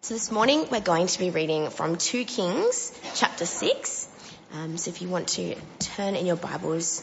So 0.00 0.14
this 0.14 0.30
morning 0.30 0.64
we're 0.70 0.80
going 0.80 1.08
to 1.08 1.18
be 1.18 1.30
reading 1.30 1.70
from 1.70 1.96
2 1.96 2.24
Kings 2.24 2.96
chapter 3.16 3.44
6. 3.44 4.08
Um, 4.54 4.78
so 4.78 4.90
if 4.90 5.02
you 5.02 5.08
want 5.08 5.26
to 5.30 5.56
turn 5.80 6.14
in 6.14 6.24
your 6.24 6.36
Bibles 6.36 7.02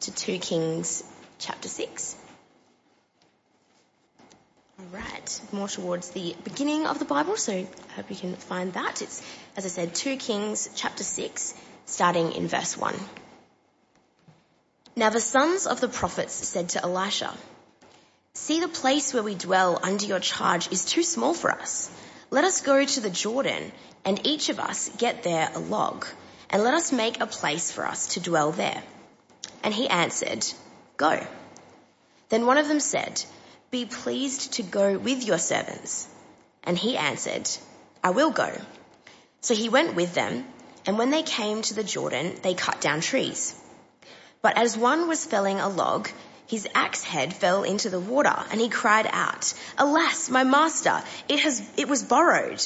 to 0.00 0.12
2 0.12 0.38
Kings 0.40 1.04
chapter 1.38 1.68
6. 1.68 2.16
Alright, 4.80 5.40
more 5.52 5.68
towards 5.68 6.10
the 6.10 6.34
beginning 6.42 6.86
of 6.86 6.98
the 6.98 7.04
Bible, 7.04 7.36
so 7.36 7.52
I 7.52 7.92
hope 7.94 8.10
you 8.10 8.16
can 8.16 8.34
find 8.34 8.72
that. 8.72 9.00
It's, 9.00 9.22
as 9.56 9.64
I 9.64 9.68
said, 9.68 9.94
2 9.94 10.16
Kings 10.16 10.68
chapter 10.74 11.04
6, 11.04 11.54
starting 11.86 12.32
in 12.32 12.48
verse 12.48 12.76
1. 12.76 12.96
Now 14.96 15.10
the 15.10 15.20
sons 15.20 15.68
of 15.68 15.80
the 15.80 15.88
prophets 15.88 16.34
said 16.34 16.70
to 16.70 16.82
Elisha, 16.82 17.32
See 18.34 18.60
the 18.60 18.68
place 18.68 19.12
where 19.12 19.22
we 19.22 19.34
dwell 19.34 19.78
under 19.82 20.06
your 20.06 20.20
charge 20.20 20.72
is 20.72 20.84
too 20.84 21.02
small 21.02 21.34
for 21.34 21.50
us. 21.50 21.90
Let 22.30 22.44
us 22.44 22.60
go 22.60 22.84
to 22.84 23.00
the 23.00 23.10
Jordan 23.10 23.72
and 24.04 24.26
each 24.26 24.48
of 24.48 24.58
us 24.58 24.90
get 24.96 25.22
there 25.22 25.50
a 25.54 25.58
log 25.58 26.06
and 26.50 26.62
let 26.62 26.74
us 26.74 26.92
make 26.92 27.20
a 27.20 27.26
place 27.26 27.70
for 27.72 27.86
us 27.86 28.08
to 28.14 28.20
dwell 28.20 28.52
there. 28.52 28.82
And 29.62 29.74
he 29.74 29.88
answered, 29.88 30.46
go. 30.96 31.26
Then 32.28 32.46
one 32.46 32.58
of 32.58 32.68
them 32.68 32.80
said, 32.80 33.22
be 33.70 33.84
pleased 33.84 34.54
to 34.54 34.62
go 34.62 34.96
with 34.96 35.24
your 35.24 35.38
servants. 35.38 36.08
And 36.64 36.78
he 36.78 36.96
answered, 36.96 37.48
I 38.02 38.10
will 38.10 38.30
go. 38.30 38.50
So 39.40 39.54
he 39.54 39.68
went 39.68 39.94
with 39.94 40.14
them 40.14 40.44
and 40.86 40.96
when 40.96 41.10
they 41.10 41.22
came 41.22 41.60
to 41.62 41.74
the 41.74 41.84
Jordan, 41.84 42.36
they 42.42 42.54
cut 42.54 42.80
down 42.80 43.00
trees. 43.02 43.54
But 44.40 44.56
as 44.56 44.76
one 44.76 45.06
was 45.08 45.26
felling 45.26 45.60
a 45.60 45.68
log, 45.68 46.08
his 46.48 46.66
axe 46.74 47.04
head 47.04 47.34
fell 47.34 47.62
into 47.62 47.90
the 47.90 48.00
water 48.00 48.34
and 48.50 48.60
he 48.60 48.70
cried 48.70 49.08
out, 49.12 49.52
Alas, 49.76 50.30
my 50.30 50.44
master, 50.44 51.02
it 51.28 51.40
has, 51.40 51.62
it 51.76 51.88
was 51.88 52.02
borrowed. 52.02 52.64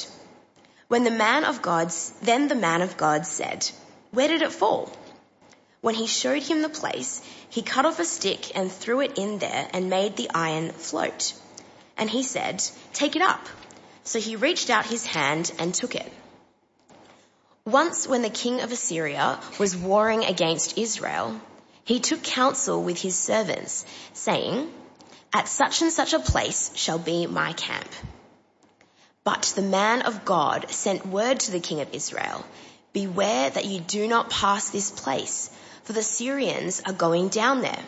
When 0.87 1.03
the 1.03 1.11
man 1.11 1.43
of 1.43 1.61
God, 1.61 1.91
then 2.21 2.47
the 2.47 2.55
man 2.55 2.81
of 2.81 2.95
God 2.95 3.27
said, 3.27 3.69
where 4.11 4.29
did 4.29 4.41
it 4.41 4.53
fall? 4.53 4.89
When 5.81 5.95
he 5.95 6.07
showed 6.07 6.43
him 6.43 6.61
the 6.61 6.69
place, 6.69 7.21
he 7.49 7.61
cut 7.61 7.85
off 7.85 7.99
a 7.99 8.05
stick 8.05 8.55
and 8.55 8.71
threw 8.71 9.01
it 9.01 9.17
in 9.17 9.39
there 9.39 9.67
and 9.73 9.89
made 9.89 10.15
the 10.15 10.31
iron 10.33 10.69
float. 10.69 11.33
And 11.97 12.09
he 12.09 12.23
said, 12.23 12.63
take 12.93 13.17
it 13.17 13.21
up. 13.21 13.45
So 14.05 14.19
he 14.19 14.37
reached 14.37 14.69
out 14.69 14.85
his 14.85 15.05
hand 15.05 15.51
and 15.59 15.73
took 15.73 15.95
it. 15.95 16.11
Once 17.65 18.07
when 18.07 18.21
the 18.21 18.29
king 18.29 18.61
of 18.61 18.71
Assyria 18.71 19.39
was 19.59 19.75
warring 19.75 20.23
against 20.23 20.77
Israel, 20.77 21.41
he 21.85 21.99
took 21.99 22.23
counsel 22.23 22.81
with 22.81 23.01
his 23.01 23.15
servants, 23.15 23.85
saying, 24.13 24.71
At 25.33 25.47
such 25.47 25.81
and 25.81 25.91
such 25.91 26.13
a 26.13 26.19
place 26.19 26.71
shall 26.75 26.99
be 26.99 27.27
my 27.27 27.53
camp. 27.53 27.89
But 29.23 29.53
the 29.55 29.61
man 29.61 30.03
of 30.03 30.25
God 30.25 30.69
sent 30.71 31.05
word 31.05 31.41
to 31.41 31.51
the 31.51 31.59
king 31.59 31.81
of 31.81 31.93
Israel, 31.93 32.45
Beware 32.93 33.49
that 33.49 33.65
you 33.65 33.79
do 33.79 34.07
not 34.07 34.29
pass 34.29 34.69
this 34.69 34.91
place, 34.91 35.49
for 35.83 35.93
the 35.93 36.03
Syrians 36.03 36.81
are 36.85 36.93
going 36.93 37.29
down 37.29 37.61
there. 37.61 37.83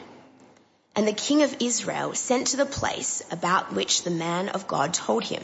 And 0.96 1.08
the 1.08 1.14
king 1.14 1.44
of 1.44 1.58
Israel 1.60 2.14
sent 2.16 2.48
to 2.48 2.58
the 2.58 2.66
place 2.66 3.22
about 3.32 3.74
which 3.74 4.04
the 4.04 4.12
man 4.12 4.50
of 4.50 4.68
God 4.68 4.94
told 4.94 5.24
him. 5.24 5.44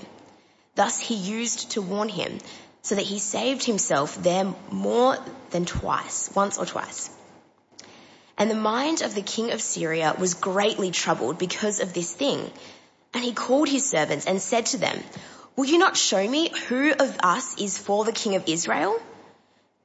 Thus 0.76 1.00
he 1.00 1.16
used 1.16 1.72
to 1.72 1.82
warn 1.82 2.10
him, 2.10 2.40
so 2.82 2.96
that 2.96 3.06
he 3.06 3.20
saved 3.20 3.64
himself 3.64 4.22
there 4.22 4.54
more 4.72 5.18
than 5.52 5.66
twice, 5.66 6.30
once 6.34 6.58
or 6.58 6.66
twice. 6.66 7.12
And 8.42 8.50
the 8.50 8.56
mind 8.56 9.04
of 9.04 9.14
the 9.14 9.22
king 9.22 9.52
of 9.52 9.62
Syria 9.62 10.16
was 10.18 10.34
greatly 10.34 10.90
troubled 10.90 11.38
because 11.38 11.80
of 11.80 11.94
this 11.94 12.12
thing. 12.12 12.50
And 13.14 13.24
he 13.24 13.34
called 13.34 13.70
his 13.70 13.88
servants 13.88 14.26
and 14.26 14.42
said 14.42 14.66
to 14.68 14.80
them, 14.80 15.04
will 15.56 15.66
you 15.66 15.78
not 15.78 15.96
show 15.96 16.28
me 16.28 16.50
who 16.68 16.92
of 16.92 17.20
us 17.22 17.62
is 17.62 17.78
for 17.78 18.04
the 18.04 18.12
king 18.12 18.36
of 18.36 18.46
Israel? 18.48 19.00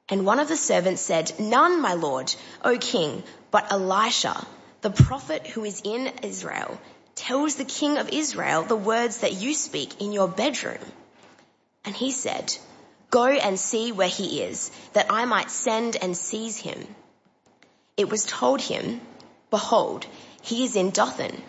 And 0.09 0.25
one 0.25 0.39
of 0.39 0.47
the 0.47 0.57
servants 0.57 1.03
said, 1.03 1.31
none, 1.39 1.83
my 1.83 1.93
lord, 1.93 2.33
O 2.63 2.79
king, 2.79 3.21
but 3.51 3.71
Elisha, 3.71 4.47
the 4.81 4.89
prophet 4.89 5.45
who 5.45 5.63
is 5.63 5.83
in 5.85 6.07
Israel, 6.23 6.81
tells 7.13 7.57
the 7.57 7.63
king 7.63 7.99
of 7.99 8.09
Israel 8.09 8.63
the 8.63 8.75
words 8.75 9.19
that 9.19 9.33
you 9.33 9.53
speak 9.53 10.01
in 10.01 10.13
your 10.13 10.29
bedroom. 10.29 10.81
And 11.85 11.95
he 11.95 12.09
said, 12.09 12.57
go 13.11 13.27
and 13.27 13.59
see 13.59 13.91
where 13.91 14.07
he 14.07 14.41
is, 14.41 14.71
that 14.93 15.11
I 15.11 15.25
might 15.25 15.51
send 15.51 15.95
and 15.95 16.17
seize 16.17 16.57
him 16.57 16.87
it 17.97 18.09
was 18.09 18.25
told 18.25 18.61
him, 18.61 19.01
behold, 19.49 20.05
he 20.43 20.63
is 20.63 20.75
in 20.75 20.91
Dothan. 20.91 21.41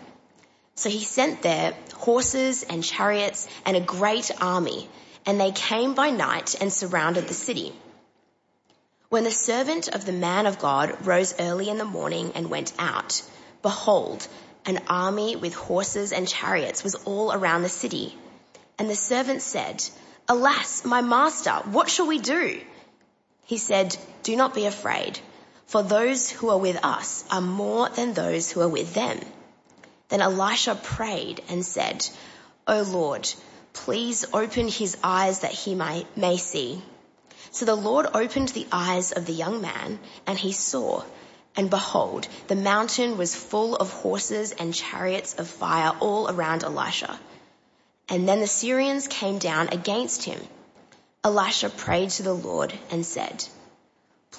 So 0.73 0.89
he 0.89 1.03
sent 1.03 1.43
there 1.43 1.75
horses 1.93 2.63
and 2.63 2.83
chariots 2.83 3.47
and 3.65 3.77
a 3.77 3.81
great 3.81 4.31
army, 4.41 4.89
and 5.25 5.39
they 5.39 5.51
came 5.51 5.93
by 5.93 6.09
night 6.09 6.55
and 6.59 6.73
surrounded 6.73 7.27
the 7.27 7.35
city. 7.35 7.71
When 9.09 9.23
the 9.23 9.31
servant 9.31 9.89
of 9.89 10.05
the 10.05 10.11
man 10.11 10.47
of 10.47 10.59
God 10.59 11.05
rose 11.05 11.35
early 11.39 11.69
in 11.69 11.77
the 11.77 11.85
morning 11.85 12.31
and 12.33 12.49
went 12.49 12.73
out, 12.79 13.21
behold, 13.61 14.27
an 14.65 14.79
army 14.87 15.35
with 15.35 15.53
horses 15.53 16.11
and 16.11 16.27
chariots 16.27 16.83
was 16.83 16.95
all 16.95 17.31
around 17.31 17.61
the 17.61 17.69
city. 17.69 18.17
And 18.77 18.89
the 18.89 18.95
servant 18.95 19.41
said, 19.41 19.83
Alas, 20.27 20.85
my 20.85 21.01
master, 21.01 21.51
what 21.65 21.89
shall 21.89 22.07
we 22.07 22.19
do? 22.19 22.61
He 23.45 23.57
said, 23.57 23.95
do 24.23 24.35
not 24.35 24.53
be 24.53 24.65
afraid 24.65 25.19
for 25.69 25.83
those 25.83 26.29
who 26.29 26.49
are 26.49 26.57
with 26.57 26.83
us 26.83 27.23
are 27.31 27.41
more 27.41 27.89
than 27.89 28.13
those 28.13 28.51
who 28.51 28.61
are 28.61 28.75
with 28.77 28.93
them. 28.93 29.19
Then 30.09 30.21
Elisha 30.21 30.75
prayed 30.75 31.41
and 31.47 31.65
said, 31.65 32.07
O 32.67 32.81
Lord, 32.81 33.31
please 33.73 34.25
open 34.33 34.67
his 34.67 34.97
eyes 35.03 35.39
that 35.39 35.51
he 35.51 35.75
may, 35.75 36.05
may 36.15 36.37
see. 36.37 36.81
So 37.51 37.65
the 37.65 37.75
Lord 37.75 38.07
opened 38.13 38.49
the 38.49 38.67
eyes 38.71 39.11
of 39.11 39.25
the 39.27 39.39
young 39.43 39.61
man 39.61 39.99
and 40.25 40.37
he 40.37 40.51
saw 40.53 41.03
and 41.55 41.69
behold, 41.69 42.27
the 42.47 42.55
mountain 42.55 43.17
was 43.17 43.35
full 43.35 43.75
of 43.75 43.91
horses 43.91 44.51
and 44.53 44.73
chariots 44.73 45.33
of 45.33 45.47
fire 45.47 45.93
all 45.99 46.29
around 46.29 46.63
Elisha. 46.63 47.19
And 48.07 48.27
then 48.27 48.39
the 48.39 48.47
Syrians 48.47 49.07
came 49.07 49.39
down 49.39 49.69
against 49.71 50.23
him. 50.23 50.41
Elisha 51.23 51.69
prayed 51.69 52.11
to 52.11 52.23
the 52.23 52.33
Lord 52.33 52.73
and 52.91 53.05
said, 53.05 53.45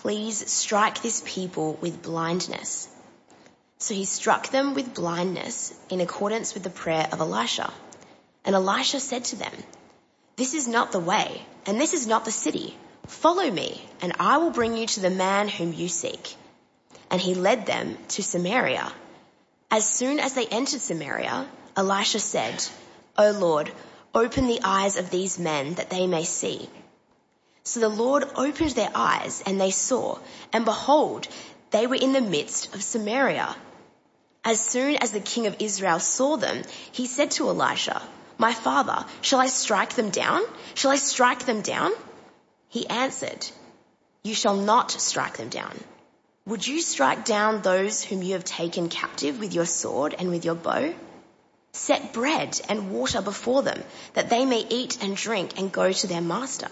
please 0.00 0.50
strike 0.50 1.02
this 1.02 1.22
people 1.26 1.74
with 1.74 2.02
blindness. 2.02 2.88
So 3.76 3.92
he 3.94 4.06
struck 4.06 4.48
them 4.48 4.72
with 4.74 4.94
blindness 4.94 5.74
in 5.90 6.00
accordance 6.00 6.54
with 6.54 6.62
the 6.62 6.70
prayer 6.70 7.06
of 7.12 7.20
Elisha. 7.20 7.70
And 8.44 8.54
Elisha 8.54 8.98
said 8.98 9.24
to 9.24 9.36
them, 9.36 9.52
this 10.36 10.54
is 10.54 10.66
not 10.66 10.90
the 10.92 10.98
way 10.98 11.42
and 11.66 11.78
this 11.78 11.92
is 11.92 12.06
not 12.06 12.24
the 12.24 12.30
city. 12.30 12.74
Follow 13.08 13.50
me 13.50 13.86
and 14.00 14.14
I 14.18 14.38
will 14.38 14.50
bring 14.50 14.74
you 14.74 14.86
to 14.86 15.00
the 15.00 15.10
man 15.10 15.48
whom 15.48 15.74
you 15.74 15.88
seek. 15.88 16.34
And 17.10 17.20
he 17.20 17.34
led 17.34 17.66
them 17.66 17.98
to 18.08 18.22
Samaria. 18.22 18.90
As 19.70 19.86
soon 19.86 20.18
as 20.18 20.32
they 20.32 20.46
entered 20.46 20.80
Samaria, 20.80 21.46
Elisha 21.76 22.20
said, 22.20 22.64
O 23.18 23.32
Lord, 23.32 23.70
open 24.14 24.46
the 24.46 24.60
eyes 24.64 24.96
of 24.96 25.10
these 25.10 25.38
men 25.38 25.74
that 25.74 25.90
they 25.90 26.06
may 26.06 26.24
see. 26.24 26.70
So 27.62 27.80
the 27.80 27.88
Lord 27.88 28.24
opened 28.34 28.70
their 28.70 28.90
eyes 28.94 29.42
and 29.46 29.60
they 29.60 29.70
saw, 29.70 30.18
and 30.52 30.64
behold, 30.64 31.28
they 31.70 31.86
were 31.86 31.96
in 31.96 32.12
the 32.12 32.20
midst 32.20 32.74
of 32.74 32.82
Samaria. 32.82 33.54
As 34.44 34.60
soon 34.60 34.96
as 34.96 35.12
the 35.12 35.20
king 35.20 35.46
of 35.46 35.56
Israel 35.58 36.00
saw 36.00 36.36
them, 36.36 36.62
he 36.92 37.06
said 37.06 37.30
to 37.32 37.48
Elisha, 37.48 38.02
my 38.38 38.54
father, 38.54 39.04
shall 39.20 39.40
I 39.40 39.48
strike 39.48 39.92
them 39.94 40.08
down? 40.08 40.42
Shall 40.74 40.90
I 40.90 40.96
strike 40.96 41.44
them 41.44 41.60
down? 41.60 41.92
He 42.68 42.88
answered, 42.88 43.46
you 44.22 44.34
shall 44.34 44.56
not 44.56 44.90
strike 44.90 45.36
them 45.36 45.50
down. 45.50 45.78
Would 46.46 46.66
you 46.66 46.80
strike 46.80 47.24
down 47.24 47.60
those 47.60 48.02
whom 48.02 48.22
you 48.22 48.32
have 48.32 48.44
taken 48.44 48.88
captive 48.88 49.38
with 49.38 49.54
your 49.54 49.66
sword 49.66 50.14
and 50.18 50.30
with 50.30 50.44
your 50.44 50.54
bow? 50.54 50.94
Set 51.72 52.12
bread 52.12 52.60
and 52.68 52.92
water 52.92 53.20
before 53.22 53.62
them 53.62 53.82
that 54.14 54.30
they 54.30 54.44
may 54.44 54.66
eat 54.68 55.02
and 55.02 55.16
drink 55.16 55.58
and 55.58 55.70
go 55.70 55.92
to 55.92 56.06
their 56.06 56.20
master. 56.20 56.68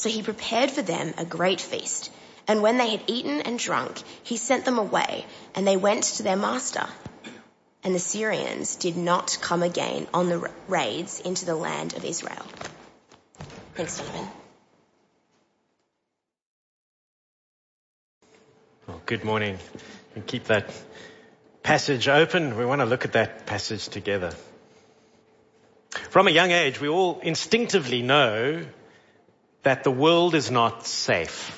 So 0.00 0.08
he 0.08 0.22
prepared 0.22 0.70
for 0.70 0.80
them 0.80 1.12
a 1.18 1.26
great 1.26 1.60
feast. 1.60 2.10
And 2.48 2.62
when 2.62 2.78
they 2.78 2.88
had 2.88 3.02
eaten 3.06 3.42
and 3.42 3.58
drunk, 3.58 4.00
he 4.22 4.38
sent 4.38 4.64
them 4.64 4.78
away 4.78 5.26
and 5.54 5.66
they 5.66 5.76
went 5.76 6.04
to 6.04 6.22
their 6.22 6.36
master. 6.36 6.86
And 7.84 7.94
the 7.94 7.98
Syrians 7.98 8.76
did 8.76 8.96
not 8.96 9.36
come 9.42 9.62
again 9.62 10.06
on 10.14 10.30
the 10.30 10.50
raids 10.68 11.20
into 11.20 11.44
the 11.44 11.54
land 11.54 11.98
of 11.98 12.06
Israel. 12.06 12.46
Thanks, 13.74 13.92
Stephen. 13.92 14.26
Well, 18.86 19.02
good 19.04 19.22
morning. 19.22 19.58
And 20.14 20.26
keep 20.26 20.44
that 20.44 20.72
passage 21.62 22.08
open. 22.08 22.56
We 22.56 22.64
want 22.64 22.80
to 22.80 22.86
look 22.86 23.04
at 23.04 23.12
that 23.12 23.44
passage 23.44 23.86
together. 23.88 24.32
From 26.08 26.26
a 26.26 26.30
young 26.30 26.52
age, 26.52 26.80
we 26.80 26.88
all 26.88 27.20
instinctively 27.20 28.00
know 28.00 28.64
that 29.62 29.84
the 29.84 29.90
world 29.90 30.34
is 30.34 30.50
not 30.50 30.86
safe. 30.86 31.56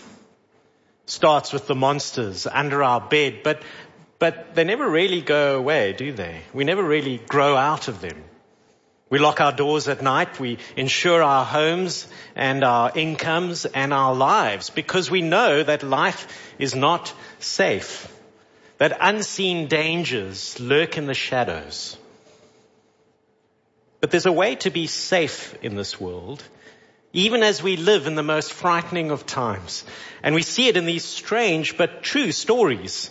Starts 1.07 1.53
with 1.53 1.67
the 1.67 1.75
monsters 1.75 2.47
under 2.47 2.83
our 2.83 3.01
bed, 3.01 3.41
but, 3.43 3.63
but 4.19 4.55
they 4.55 4.65
never 4.65 4.89
really 4.89 5.21
go 5.21 5.59
away, 5.59 5.93
do 5.93 6.13
they? 6.13 6.43
We 6.53 6.65
never 6.65 6.83
really 6.83 7.19
grow 7.19 7.57
out 7.57 7.89
of 7.89 8.01
them. 8.01 8.25
We 9.13 9.19
lock 9.19 9.43
our 9.43 9.53
doors 9.53 9.89
at 9.89 10.01
night. 10.01 10.41
We 10.41 10.57
insure 10.75 11.23
our 11.23 11.45
homes 11.45 12.07
and 12.35 12.65
our 12.65 12.91
incomes 12.95 13.67
and 13.67 13.93
our 13.93 14.15
lives 14.15 14.71
because 14.71 15.11
we 15.11 15.21
know 15.21 15.63
that 15.63 15.83
life 15.83 16.27
is 16.59 16.75
not 16.75 17.13
safe, 17.39 18.11
that 18.79 18.97
unseen 18.99 19.69
dangers 19.69 20.59
lurk 20.59 20.97
in 20.97 21.05
the 21.05 21.13
shadows. 21.13 21.99
But 24.01 24.11
there's 24.11 24.25
a 24.25 24.33
way 24.33 24.55
to 24.57 24.71
be 24.71 24.87
safe 24.87 25.59
in 25.63 25.77
this 25.77 26.01
world, 26.01 26.43
even 27.13 27.43
as 27.43 27.63
we 27.63 27.77
live 27.77 28.07
in 28.07 28.15
the 28.15 28.23
most 28.23 28.53
frightening 28.53 29.11
of 29.11 29.27
times. 29.27 29.85
And 30.23 30.35
we 30.35 30.43
see 30.43 30.69
it 30.69 30.77
in 30.77 30.87
these 30.87 31.05
strange 31.05 31.77
but 31.77 32.03
true 32.03 32.33
stories 32.33 33.11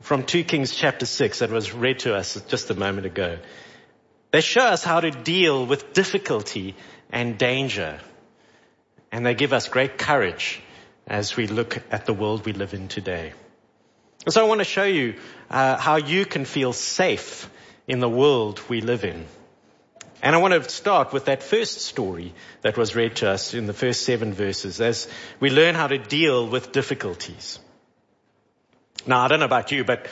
from 0.00 0.24
2 0.24 0.44
Kings 0.44 0.74
chapter 0.74 1.06
6 1.06 1.40
that 1.40 1.50
was 1.50 1.72
read 1.72 2.00
to 2.00 2.14
us 2.14 2.40
just 2.48 2.70
a 2.70 2.74
moment 2.74 3.06
ago. 3.06 3.38
They 4.30 4.40
show 4.40 4.64
us 4.66 4.84
how 4.84 5.00
to 5.00 5.10
deal 5.10 5.66
with 5.66 5.92
difficulty 5.92 6.76
and 7.10 7.38
danger. 7.38 7.98
And 9.10 9.24
they 9.24 9.34
give 9.34 9.52
us 9.52 9.68
great 9.68 9.98
courage 9.98 10.60
as 11.06 11.36
we 11.36 11.46
look 11.46 11.82
at 11.90 12.06
the 12.06 12.12
world 12.12 12.44
we 12.44 12.52
live 12.52 12.74
in 12.74 12.88
today. 12.88 13.32
And 14.24 14.32
so 14.32 14.44
I 14.44 14.48
want 14.48 14.60
to 14.60 14.64
show 14.64 14.84
you 14.84 15.14
uh, 15.50 15.76
how 15.76 15.96
you 15.96 16.26
can 16.26 16.44
feel 16.44 16.72
safe 16.72 17.48
in 17.86 18.00
the 18.00 18.08
world 18.08 18.60
we 18.68 18.80
live 18.80 19.04
in. 19.04 19.26
And 20.22 20.34
I 20.34 20.38
want 20.38 20.54
to 20.54 20.68
start 20.68 21.12
with 21.12 21.26
that 21.26 21.42
first 21.42 21.82
story 21.82 22.32
that 22.62 22.76
was 22.76 22.96
read 22.96 23.16
to 23.16 23.30
us 23.30 23.54
in 23.54 23.66
the 23.66 23.74
first 23.74 24.02
seven 24.02 24.32
verses 24.32 24.80
as 24.80 25.08
we 25.40 25.50
learn 25.50 25.74
how 25.74 25.86
to 25.86 25.98
deal 25.98 26.46
with 26.48 26.72
difficulties. 26.72 27.58
Now, 29.06 29.20
I 29.24 29.28
don't 29.28 29.40
know 29.40 29.46
about 29.46 29.72
you, 29.72 29.84
but 29.84 30.06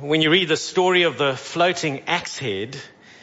when 0.00 0.22
you 0.22 0.30
read 0.30 0.48
the 0.48 0.56
story 0.56 1.04
of 1.04 1.18
the 1.18 1.34
floating 1.36 2.02
axe 2.06 2.38
head, 2.38 2.76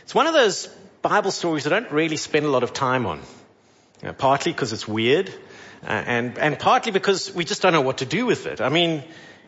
it's 0.04 0.16
one 0.16 0.28
of 0.28 0.34
those 0.34 0.68
Bible 1.02 1.32
stories 1.32 1.68
I 1.68 1.70
don't 1.70 1.92
really 1.92 2.18
spend 2.18 2.46
a 2.46 2.50
lot 2.50 2.64
of 2.64 2.74
time 2.74 3.06
on. 3.06 3.20
You 4.02 4.08
know, 4.08 4.14
partly 4.14 4.52
because 4.52 4.74
it's 4.74 4.88
weird, 4.88 5.30
uh, 5.84 5.88
and, 5.90 6.38
and 6.40 6.58
partly 6.58 6.92
because 6.92 7.34
we 7.34 7.46
just 7.46 7.62
don't 7.62 7.74
know 7.74 7.82
what 7.82 8.00
to 8.00 8.06
do 8.06 8.26
with 8.26 8.48
it. 8.48 8.62
I 8.62 8.70
mean, 8.70 9.04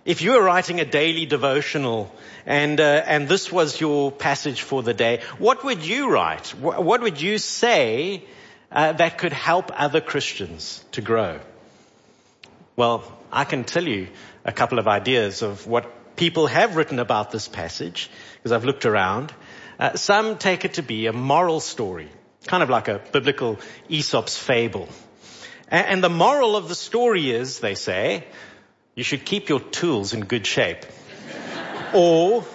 if 0.06 0.22
you 0.22 0.32
were 0.32 0.44
writing 0.44 0.80
a 0.80 0.86
daily 0.86 1.26
devotional 1.26 2.14
and, 2.46 2.80
uh, 2.80 3.04
and 3.06 3.28
this 3.28 3.52
was 3.52 3.80
your 3.80 4.12
passage 4.12 4.62
for 4.62 4.84
the 4.84 4.94
day, 4.94 5.22
what 5.38 5.64
would 5.64 5.86
you 5.86 6.10
write? 6.10 6.50
What, 6.50 7.02
would 7.02 7.22
you 7.22 7.38
say 7.38 8.24
uh, 8.72 8.94
that 8.94 9.18
could 9.18 9.34
help 9.34 9.72
other 9.74 10.02
Christians 10.02 10.84
to 10.92 11.02
grow? 11.02 11.40
Well, 12.76 13.04
I 13.32 13.46
can 13.46 13.64
tell 13.64 13.88
you 13.88 14.08
a 14.44 14.52
couple 14.52 14.80
of 14.80 14.88
ideas 14.88 15.42
of 15.42 15.68
what 15.68 16.16
people 16.16 16.48
have 16.48 16.76
written 16.76 17.00
about 17.00 17.32
this 17.32 17.48
passage, 17.48 18.10
because 18.38 18.52
I've 18.52 18.66
looked 18.66 18.86
around. 18.86 19.34
Uh, 19.80 19.96
some 19.96 20.38
take 20.38 20.66
it 20.66 20.76
to 20.76 20.84
be 20.84 21.08
a 21.08 21.14
moral 21.14 21.60
story, 21.60 22.10
kind 22.46 22.62
of 22.62 22.70
like 22.70 22.88
a 22.90 23.02
biblical 23.12 23.60
Aesop's 23.90 24.38
fable. 24.38 24.90
And, 25.70 25.88
and 25.88 26.04
the 26.04 26.10
moral 26.10 26.58
of 26.58 26.68
the 26.68 26.76
story 26.76 27.32
is, 27.32 27.60
they 27.60 27.76
say, 27.76 28.26
you 28.96 29.04
should 29.04 29.26
keep 29.26 29.50
your 29.50 29.60
tools 29.60 30.14
in 30.14 30.26
good 30.26 30.46
shape. 30.46 30.86
or 31.94 32.46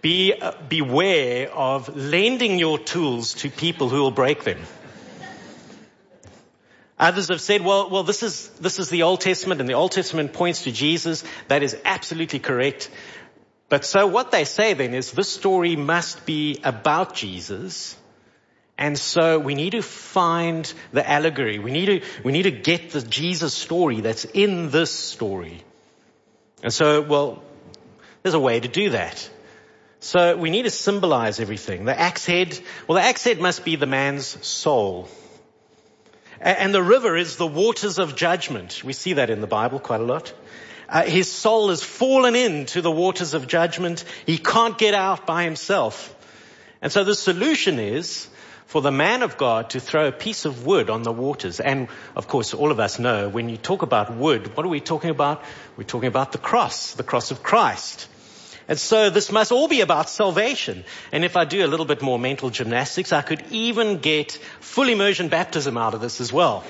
be, 0.00 0.32
uh, 0.32 0.52
beware 0.68 1.50
of 1.50 1.94
lending 1.96 2.58
your 2.58 2.78
tools 2.78 3.34
to 3.34 3.50
people 3.50 3.88
who 3.88 4.00
will 4.00 4.10
break 4.10 4.44
them. 4.44 4.58
Others 6.98 7.28
have 7.28 7.40
said, 7.40 7.64
well, 7.64 7.90
well, 7.90 8.02
this 8.02 8.22
is, 8.22 8.48
this 8.60 8.78
is 8.78 8.90
the 8.90 9.04
Old 9.04 9.20
Testament 9.20 9.60
and 9.60 9.68
the 9.70 9.74
Old 9.74 9.92
Testament 9.92 10.32
points 10.32 10.64
to 10.64 10.72
Jesus. 10.72 11.22
That 11.46 11.62
is 11.62 11.76
absolutely 11.84 12.40
correct. 12.40 12.90
But 13.68 13.84
so 13.84 14.06
what 14.06 14.30
they 14.30 14.44
say 14.44 14.74
then 14.74 14.94
is 14.94 15.12
this 15.12 15.28
story 15.28 15.76
must 15.76 16.26
be 16.26 16.58
about 16.64 17.14
Jesus. 17.14 17.96
And 18.78 18.96
so 18.96 19.40
we 19.40 19.56
need 19.56 19.70
to 19.70 19.82
find 19.82 20.72
the 20.92 21.08
allegory. 21.08 21.58
We 21.58 21.72
need 21.72 21.86
to, 21.86 22.06
we 22.22 22.30
need 22.30 22.44
to 22.44 22.52
get 22.52 22.90
the 22.90 23.02
Jesus 23.02 23.52
story 23.52 24.00
that's 24.00 24.24
in 24.24 24.70
this 24.70 24.92
story. 24.92 25.64
And 26.62 26.72
so, 26.72 27.02
well, 27.02 27.42
there's 28.22 28.34
a 28.34 28.40
way 28.40 28.60
to 28.60 28.68
do 28.68 28.90
that. 28.90 29.28
So 29.98 30.36
we 30.36 30.50
need 30.50 30.62
to 30.62 30.70
symbolize 30.70 31.40
everything. 31.40 31.86
The 31.86 31.98
axe 31.98 32.24
head, 32.24 32.58
well, 32.86 32.96
the 32.96 33.04
axe 33.04 33.24
head 33.24 33.40
must 33.40 33.64
be 33.64 33.74
the 33.74 33.86
man's 33.86 34.46
soul. 34.46 35.08
And 36.40 36.72
the 36.72 36.82
river 36.82 37.16
is 37.16 37.34
the 37.34 37.48
waters 37.48 37.98
of 37.98 38.14
judgment. 38.14 38.84
We 38.84 38.92
see 38.92 39.14
that 39.14 39.28
in 39.28 39.40
the 39.40 39.48
Bible 39.48 39.80
quite 39.80 40.00
a 40.00 40.04
lot. 40.04 40.32
Uh, 40.88 41.02
his 41.02 41.30
soul 41.30 41.70
has 41.70 41.82
fallen 41.82 42.36
into 42.36 42.80
the 42.80 42.92
waters 42.92 43.34
of 43.34 43.48
judgment. 43.48 44.04
He 44.24 44.38
can't 44.38 44.78
get 44.78 44.94
out 44.94 45.26
by 45.26 45.42
himself. 45.42 46.14
And 46.80 46.92
so 46.92 47.02
the 47.02 47.16
solution 47.16 47.80
is 47.80 48.28
for 48.68 48.82
the 48.82 48.92
man 48.92 49.22
of 49.22 49.38
God 49.38 49.70
to 49.70 49.80
throw 49.80 50.08
a 50.08 50.12
piece 50.12 50.44
of 50.44 50.66
wood 50.66 50.90
on 50.90 51.02
the 51.02 51.10
waters. 51.10 51.58
And 51.58 51.88
of 52.14 52.28
course, 52.28 52.52
all 52.52 52.70
of 52.70 52.78
us 52.78 52.98
know 52.98 53.30
when 53.30 53.48
you 53.48 53.56
talk 53.56 53.80
about 53.80 54.14
wood, 54.14 54.54
what 54.54 54.66
are 54.66 54.68
we 54.68 54.80
talking 54.80 55.08
about? 55.08 55.42
We're 55.78 55.84
talking 55.84 56.08
about 56.08 56.32
the 56.32 56.38
cross, 56.38 56.92
the 56.92 57.02
cross 57.02 57.30
of 57.30 57.42
Christ. 57.42 58.08
And 58.68 58.78
so 58.78 59.08
this 59.08 59.32
must 59.32 59.52
all 59.52 59.68
be 59.68 59.80
about 59.80 60.10
salvation. 60.10 60.84
And 61.12 61.24
if 61.24 61.34
I 61.34 61.46
do 61.46 61.64
a 61.64 61.66
little 61.66 61.86
bit 61.86 62.02
more 62.02 62.18
mental 62.18 62.50
gymnastics, 62.50 63.10
I 63.10 63.22
could 63.22 63.42
even 63.50 64.00
get 64.00 64.32
full 64.60 64.90
immersion 64.90 65.28
baptism 65.28 65.78
out 65.78 65.94
of 65.94 66.02
this 66.02 66.20
as 66.20 66.30
well. 66.30 66.62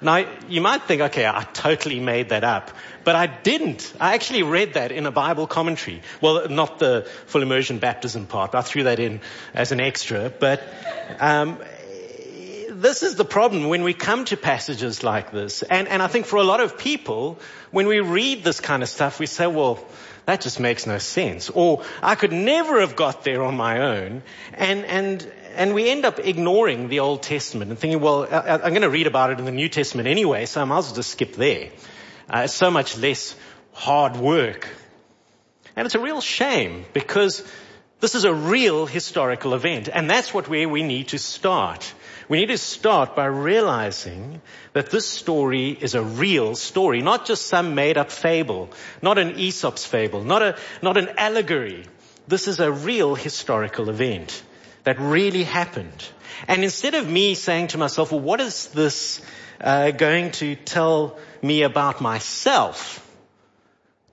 Now, 0.00 0.24
you 0.48 0.60
might 0.60 0.82
think, 0.82 1.02
okay, 1.02 1.26
I 1.26 1.42
totally 1.52 1.98
made 1.98 2.28
that 2.28 2.44
up. 2.44 2.70
But 3.02 3.16
I 3.16 3.26
didn't. 3.26 3.92
I 3.98 4.14
actually 4.14 4.44
read 4.44 4.74
that 4.74 4.92
in 4.92 5.06
a 5.06 5.10
Bible 5.10 5.46
commentary. 5.46 6.02
Well, 6.20 6.48
not 6.48 6.78
the 6.78 7.08
full 7.26 7.42
immersion 7.42 7.78
baptism 7.78 8.26
part. 8.26 8.52
But 8.52 8.58
I 8.58 8.62
threw 8.62 8.84
that 8.84 9.00
in 9.00 9.20
as 9.54 9.72
an 9.72 9.80
extra. 9.80 10.30
But 10.30 10.62
um, 11.18 11.58
this 12.70 13.02
is 13.02 13.16
the 13.16 13.24
problem 13.24 13.68
when 13.68 13.82
we 13.82 13.92
come 13.92 14.24
to 14.26 14.36
passages 14.36 15.02
like 15.02 15.32
this. 15.32 15.62
And, 15.62 15.88
and 15.88 16.00
I 16.00 16.06
think 16.06 16.26
for 16.26 16.36
a 16.36 16.44
lot 16.44 16.60
of 16.60 16.78
people, 16.78 17.40
when 17.72 17.88
we 17.88 17.98
read 17.98 18.44
this 18.44 18.60
kind 18.60 18.84
of 18.84 18.88
stuff, 18.88 19.18
we 19.18 19.26
say, 19.26 19.48
well, 19.48 19.84
that 20.26 20.42
just 20.42 20.60
makes 20.60 20.86
no 20.86 20.98
sense. 20.98 21.50
Or 21.50 21.82
I 22.02 22.14
could 22.14 22.32
never 22.32 22.80
have 22.80 22.94
got 22.94 23.24
there 23.24 23.42
on 23.42 23.56
my 23.56 23.80
own. 23.80 24.22
And, 24.52 24.84
and, 24.84 25.32
and 25.54 25.74
we 25.74 25.88
end 25.88 26.04
up 26.04 26.18
ignoring 26.18 26.88
the 26.88 27.00
Old 27.00 27.22
Testament 27.22 27.70
and 27.70 27.78
thinking, 27.78 28.00
well, 28.00 28.26
I, 28.30 28.54
I'm 28.54 28.70
going 28.70 28.82
to 28.82 28.90
read 28.90 29.06
about 29.06 29.30
it 29.30 29.38
in 29.38 29.44
the 29.44 29.52
New 29.52 29.68
Testament 29.68 30.08
anyway, 30.08 30.46
so 30.46 30.60
I 30.60 30.64
might 30.64 30.78
as 30.78 30.86
well 30.86 30.96
just 30.96 31.10
skip 31.10 31.34
there. 31.34 31.70
Uh, 32.28 32.42
it's 32.44 32.54
so 32.54 32.70
much 32.70 32.96
less 32.98 33.34
hard 33.72 34.16
work. 34.16 34.68
And 35.76 35.86
it's 35.86 35.94
a 35.94 36.00
real 36.00 36.20
shame 36.20 36.84
because 36.92 37.44
this 38.00 38.14
is 38.14 38.24
a 38.24 38.34
real 38.34 38.86
historical 38.86 39.54
event. 39.54 39.88
And 39.92 40.10
that's 40.10 40.34
what 40.34 40.48
where 40.48 40.68
we 40.68 40.82
need 40.82 41.08
to 41.08 41.18
start. 41.18 41.92
We 42.28 42.38
need 42.38 42.46
to 42.46 42.58
start 42.58 43.16
by 43.16 43.26
realizing 43.26 44.42
that 44.74 44.90
this 44.90 45.06
story 45.08 45.70
is 45.70 45.94
a 45.94 46.02
real 46.02 46.54
story, 46.56 47.00
not 47.00 47.26
just 47.26 47.46
some 47.46 47.74
made 47.74 47.96
up 47.96 48.10
fable, 48.10 48.70
not 49.02 49.18
an 49.18 49.38
Aesop's 49.38 49.86
fable, 49.86 50.22
not 50.22 50.42
a, 50.42 50.58
not 50.82 50.96
an 50.96 51.10
allegory. 51.16 51.84
This 52.26 52.46
is 52.46 52.60
a 52.60 52.70
real 52.70 53.14
historical 53.14 53.88
event 53.88 54.42
that 54.88 54.98
really 54.98 55.44
happened. 55.44 56.08
And 56.46 56.64
instead 56.64 56.94
of 56.94 57.06
me 57.06 57.34
saying 57.34 57.66
to 57.68 57.78
myself, 57.78 58.10
well, 58.10 58.22
what 58.22 58.40
is 58.40 58.68
this 58.68 59.20
uh, 59.60 59.90
going 59.90 60.30
to 60.40 60.54
tell 60.56 61.18
me 61.42 61.60
about 61.60 62.00
myself? 62.00 63.04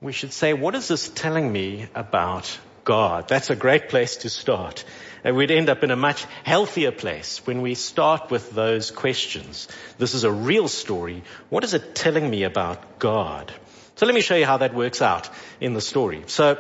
We 0.01 0.12
should 0.12 0.34
say, 0.34 0.51
what 0.51 0.75
is 0.75 0.89
this 0.89 1.08
telling 1.08 1.50
me 1.50 1.88
about 1.96 2.60
God? 2.84 3.29
That's 3.29 3.50
a 3.51 3.55
great 3.55 3.88
place 3.88 4.17
to 4.17 4.29
start 4.29 4.84
And 5.24 5.38
we'd 5.38 5.50
end 5.50 5.70
up 5.70 5.84
in 5.86 5.91
a 5.91 5.96
much 5.96 6.25
healthier 6.44 6.91
place 6.91 7.39
when 7.48 7.62
we 7.62 7.74
start 7.74 8.29
with 8.29 8.51
those 8.51 8.91
questions. 8.91 9.70
This 9.98 10.13
is 10.13 10.25
a 10.25 10.32
real 10.32 10.67
story. 10.67 11.24
What 11.50 11.63
is 11.63 11.74
it 11.74 11.96
telling 11.96 12.29
me 12.29 12.44
about 12.44 13.00
God? 13.00 13.53
So 13.96 14.05
let 14.05 14.13
me 14.13 14.22
show 14.22 14.36
you 14.36 14.46
how 14.46 14.58
that 14.58 14.75
works 14.75 15.01
out 15.01 15.29
in 15.62 15.74
the 15.74 15.79
story. 15.79 16.24
So 16.27 16.58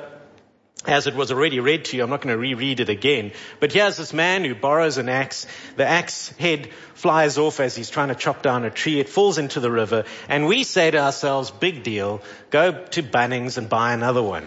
as 0.87 1.07
it 1.07 1.15
was 1.15 1.31
already 1.31 1.59
read 1.59 1.85
to 1.85 1.97
you, 1.97 2.03
I'm 2.03 2.09
not 2.09 2.21
going 2.21 2.33
to 2.33 2.39
reread 2.39 2.79
it 2.79 2.89
again. 2.89 3.31
But 3.59 3.71
here's 3.71 3.97
this 3.97 4.13
man 4.13 4.43
who 4.43 4.55
borrows 4.55 4.97
an 4.97 5.09
axe. 5.09 5.47
The 5.75 5.85
axe 5.85 6.29
head 6.37 6.69
flies 6.93 7.37
off 7.37 7.59
as 7.59 7.75
he's 7.75 7.89
trying 7.89 8.09
to 8.09 8.15
chop 8.15 8.41
down 8.41 8.65
a 8.65 8.69
tree. 8.69 8.99
It 8.99 9.09
falls 9.09 9.37
into 9.37 9.59
the 9.59 9.71
river. 9.71 10.05
And 10.29 10.47
we 10.47 10.63
say 10.63 10.91
to 10.91 10.97
ourselves, 10.97 11.51
big 11.51 11.83
deal, 11.83 12.21
go 12.49 12.85
to 12.85 13.03
Bunnings 13.03 13.57
and 13.57 13.69
buy 13.69 13.93
another 13.93 14.23
one. 14.23 14.45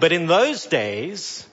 But 0.00 0.12
in 0.12 0.26
those 0.26 0.66
days, 0.66 1.46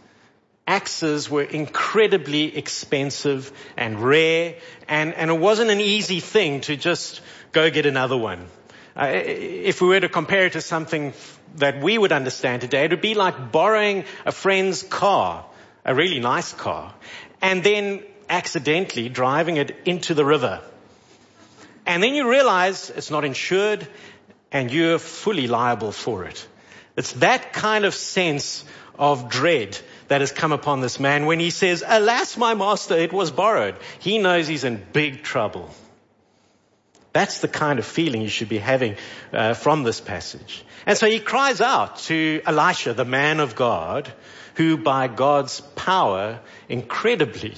axes 0.65 1.29
were 1.29 1.43
incredibly 1.43 2.57
expensive 2.57 3.51
and 3.77 3.99
rare, 3.99 4.55
and, 4.87 5.13
and 5.13 5.31
it 5.31 5.39
wasn't 5.39 5.69
an 5.69 5.81
easy 5.81 6.19
thing 6.19 6.61
to 6.61 6.75
just 6.75 7.21
go 7.51 7.69
get 7.69 7.85
another 7.85 8.17
one. 8.17 8.47
Uh, 8.97 9.11
if 9.13 9.79
we 9.79 9.89
were 9.89 9.99
to 9.99 10.09
compare 10.09 10.47
it 10.47 10.53
to 10.53 10.61
something 10.61 11.13
that 11.57 11.79
we 11.81 11.97
would 11.97 12.11
understand 12.11 12.61
today, 12.61 12.85
it 12.85 12.91
would 12.91 13.01
be 13.01 13.13
like 13.13 13.51
borrowing 13.51 14.05
a 14.25 14.31
friend's 14.31 14.81
car, 14.81 15.45
a 15.85 15.93
really 15.93 16.19
nice 16.19 16.51
car, 16.53 16.93
and 17.39 17.63
then 17.63 18.03
accidentally 18.27 19.07
driving 19.07 19.57
it 19.57 19.75
into 19.85 20.15
the 20.15 20.25
river. 20.25 20.61
And 21.85 22.01
then 22.01 22.15
you 22.15 22.27
realize 22.29 22.89
it's 22.89 23.11
not 23.11 23.23
insured 23.23 23.87
and 24.51 24.71
you're 24.71 24.97
fully 24.97 25.47
liable 25.47 25.91
for 25.91 26.25
it. 26.25 26.47
It's 26.95 27.11
that 27.13 27.53
kind 27.53 27.85
of 27.85 27.93
sense 27.93 28.65
of 28.97 29.29
dread 29.29 29.77
that 30.07 30.21
has 30.21 30.31
come 30.31 30.51
upon 30.51 30.81
this 30.81 30.99
man 30.99 31.27
when 31.27 31.39
he 31.39 31.51
says, 31.51 31.83
alas, 31.85 32.35
my 32.35 32.55
master, 32.55 32.95
it 32.95 33.13
was 33.13 33.29
borrowed. 33.29 33.75
He 33.99 34.17
knows 34.17 34.47
he's 34.47 34.63
in 34.63 34.83
big 34.91 35.21
trouble. 35.21 35.69
That's 37.17 37.39
the 37.39 37.47
kind 37.47 37.79
of 37.79 37.85
feeling 37.87 38.21
you 38.21 38.27
should 38.29 38.47
be 38.47 38.59
having 38.59 38.95
uh, 39.33 39.55
from 39.55 39.81
this 39.81 39.99
passage. 39.99 40.63
And 40.85 40.95
so 40.95 41.07
he 41.07 41.19
cries 41.19 41.61
out 41.61 41.97
to 42.09 42.41
Elisha, 42.45 42.93
the 42.93 43.05
man 43.05 43.39
of 43.39 43.55
God, 43.55 44.13
who 44.53 44.77
by 44.77 45.07
God's 45.07 45.59
power 45.59 46.39
incredibly 46.69 47.55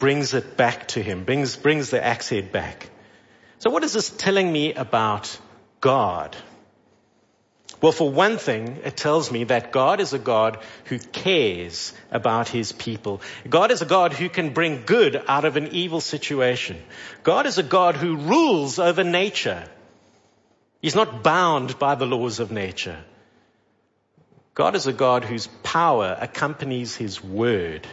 brings 0.00 0.34
it 0.34 0.56
back 0.56 0.88
to 0.88 1.00
him, 1.00 1.22
brings, 1.22 1.54
brings 1.54 1.90
the 1.90 2.04
axe 2.04 2.30
head 2.30 2.50
back. 2.50 2.90
So 3.60 3.70
what 3.70 3.84
is 3.84 3.92
this 3.92 4.10
telling 4.10 4.52
me 4.52 4.74
about 4.74 5.38
God? 5.80 6.36
Well, 7.86 7.92
for 7.92 8.10
one 8.10 8.36
thing, 8.36 8.78
it 8.82 8.96
tells 8.96 9.30
me 9.30 9.44
that 9.44 9.70
God 9.70 10.00
is 10.00 10.12
a 10.12 10.18
God 10.18 10.58
who 10.86 10.98
cares 10.98 11.92
about 12.10 12.48
his 12.48 12.72
people. 12.72 13.20
God 13.48 13.70
is 13.70 13.80
a 13.80 13.86
God 13.86 14.12
who 14.12 14.28
can 14.28 14.52
bring 14.52 14.82
good 14.84 15.22
out 15.28 15.44
of 15.44 15.56
an 15.56 15.68
evil 15.68 16.00
situation. 16.00 16.82
God 17.22 17.46
is 17.46 17.58
a 17.58 17.62
God 17.62 17.94
who 17.94 18.16
rules 18.16 18.80
over 18.80 19.04
nature. 19.04 19.62
He's 20.82 20.96
not 20.96 21.22
bound 21.22 21.78
by 21.78 21.94
the 21.94 22.06
laws 22.06 22.40
of 22.40 22.50
nature. 22.50 22.98
God 24.54 24.74
is 24.74 24.88
a 24.88 24.92
God 24.92 25.22
whose 25.22 25.46
power 25.62 26.18
accompanies 26.20 26.96
his 26.96 27.22
word. 27.22 27.86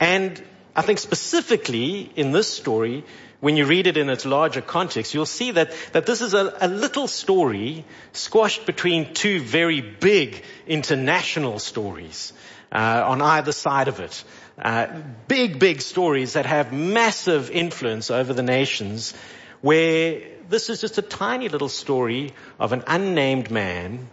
And 0.00 0.42
I 0.74 0.82
think 0.82 0.98
specifically 0.98 2.10
in 2.16 2.32
this 2.32 2.52
story, 2.52 3.04
when 3.40 3.56
you 3.56 3.64
read 3.64 3.86
it 3.86 3.96
in 3.96 4.08
its 4.10 4.26
larger 4.26 4.60
context, 4.60 5.14
you'll 5.14 5.26
see 5.26 5.52
that, 5.52 5.72
that 5.92 6.06
this 6.06 6.20
is 6.20 6.34
a, 6.34 6.56
a 6.60 6.68
little 6.68 7.08
story 7.08 7.84
squashed 8.12 8.66
between 8.66 9.14
two 9.14 9.40
very 9.40 9.80
big 9.80 10.44
international 10.66 11.58
stories 11.58 12.32
uh, 12.70 13.02
on 13.06 13.22
either 13.22 13.52
side 13.52 13.88
of 13.88 14.00
it. 14.00 14.24
Uh, 14.58 15.00
big, 15.26 15.58
big 15.58 15.80
stories 15.80 16.34
that 16.34 16.44
have 16.44 16.72
massive 16.72 17.50
influence 17.50 18.10
over 18.10 18.34
the 18.34 18.42
nations 18.42 19.14
where 19.62 20.20
this 20.48 20.68
is 20.68 20.80
just 20.80 20.98
a 20.98 21.02
tiny 21.02 21.48
little 21.48 21.68
story 21.68 22.34
of 22.58 22.72
an 22.72 22.84
unnamed 22.86 23.50
man 23.50 24.08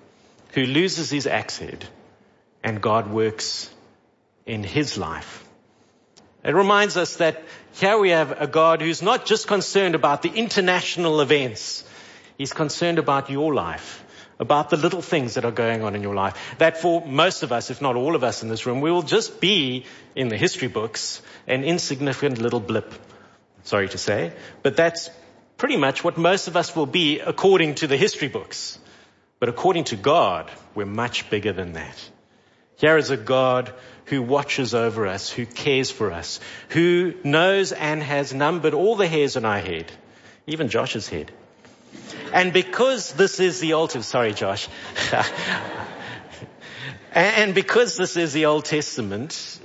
who 0.53 0.63
loses 0.63 1.09
his 1.09 1.27
axe 1.27 1.57
head 1.57 1.85
and 2.63 2.81
God 2.81 3.09
works 3.09 3.69
in 4.45 4.63
his 4.63 4.97
life. 4.97 5.46
It 6.43 6.53
reminds 6.53 6.97
us 6.97 7.17
that 7.17 7.43
here 7.73 7.97
we 7.97 8.09
have 8.11 8.41
a 8.41 8.47
God 8.47 8.81
who's 8.81 9.01
not 9.01 9.25
just 9.25 9.47
concerned 9.47 9.95
about 9.95 10.21
the 10.21 10.29
international 10.29 11.21
events. 11.21 11.83
He's 12.37 12.53
concerned 12.53 12.99
about 12.99 13.29
your 13.29 13.53
life, 13.53 14.03
about 14.39 14.69
the 14.69 14.77
little 14.77 15.01
things 15.01 15.33
that 15.33 15.45
are 15.45 15.51
going 15.51 15.83
on 15.83 15.95
in 15.95 16.03
your 16.03 16.15
life. 16.15 16.55
That 16.59 16.79
for 16.79 17.05
most 17.05 17.43
of 17.43 17.51
us, 17.51 17.69
if 17.69 17.81
not 17.81 17.95
all 17.95 18.15
of 18.15 18.23
us 18.23 18.43
in 18.43 18.49
this 18.49 18.65
room, 18.65 18.81
we 18.81 18.91
will 18.91 19.01
just 19.01 19.41
be 19.41 19.85
in 20.15 20.29
the 20.29 20.37
history 20.37 20.67
books 20.67 21.21
an 21.47 21.63
insignificant 21.63 22.37
little 22.39 22.59
blip. 22.59 22.93
Sorry 23.63 23.89
to 23.89 23.97
say, 23.97 24.33
but 24.63 24.77
that's 24.77 25.09
pretty 25.57 25.77
much 25.77 26.03
what 26.03 26.17
most 26.17 26.47
of 26.47 26.55
us 26.55 26.75
will 26.75 26.85
be 26.85 27.19
according 27.19 27.75
to 27.75 27.87
the 27.87 27.97
history 27.97 28.27
books. 28.27 28.79
But 29.39 29.49
according 29.49 29.85
to 29.85 29.95
God, 29.95 30.49
we're 30.73 30.85
much 30.85 31.29
bigger 31.29 31.51
than 31.51 31.73
that. 31.73 32.09
Here 32.77 32.97
is 32.97 33.09
a 33.09 33.17
God 33.17 33.73
who 34.05 34.21
watches 34.21 34.73
over 34.73 35.07
us, 35.07 35.29
who 35.29 35.45
cares 35.45 35.89
for 35.89 36.11
us, 36.11 36.39
who 36.69 37.15
knows 37.23 37.71
and 37.71 38.01
has 38.01 38.33
numbered 38.33 38.73
all 38.73 38.95
the 38.95 39.07
hairs 39.07 39.35
on 39.35 39.45
our 39.45 39.59
head, 39.59 39.91
even 40.45 40.69
Josh's 40.69 41.09
head. 41.09 41.31
And 42.31 42.53
because 42.53 43.13
this 43.13 43.39
is 43.39 43.59
the 43.59 43.73
Old, 43.73 43.91
sorry 43.91 44.33
Josh, 44.33 44.69
and 47.11 47.55
because 47.55 47.97
this 47.97 48.15
is 48.15 48.33
the 48.33 48.45
Old 48.45 48.65
Testament, 48.65 49.59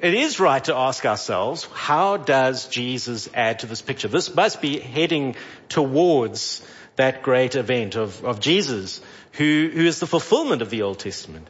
it 0.00 0.14
is 0.14 0.40
right 0.40 0.64
to 0.64 0.74
ask 0.74 1.04
ourselves, 1.04 1.68
how 1.74 2.16
does 2.16 2.68
Jesus 2.68 3.28
add 3.34 3.60
to 3.60 3.66
this 3.66 3.82
picture? 3.82 4.08
This 4.08 4.34
must 4.34 4.62
be 4.62 4.78
heading 4.78 5.36
towards 5.68 6.66
that 6.96 7.22
great 7.22 7.56
event 7.56 7.96
of, 7.96 8.24
of 8.24 8.40
Jesus, 8.40 9.02
who, 9.32 9.70
who 9.72 9.84
is 9.84 10.00
the 10.00 10.06
fulfillment 10.06 10.62
of 10.62 10.70
the 10.70 10.82
Old 10.82 10.98
Testament. 10.98 11.48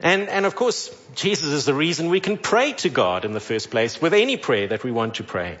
And, 0.00 0.28
and 0.28 0.44
of 0.44 0.54
course, 0.54 0.94
Jesus 1.14 1.48
is 1.48 1.64
the 1.64 1.74
reason 1.74 2.10
we 2.10 2.20
can 2.20 2.36
pray 2.36 2.72
to 2.74 2.90
God 2.90 3.24
in 3.24 3.32
the 3.32 3.40
first 3.40 3.70
place 3.70 4.00
with 4.00 4.12
any 4.12 4.36
prayer 4.36 4.68
that 4.68 4.84
we 4.84 4.92
want 4.92 5.14
to 5.14 5.24
pray. 5.24 5.58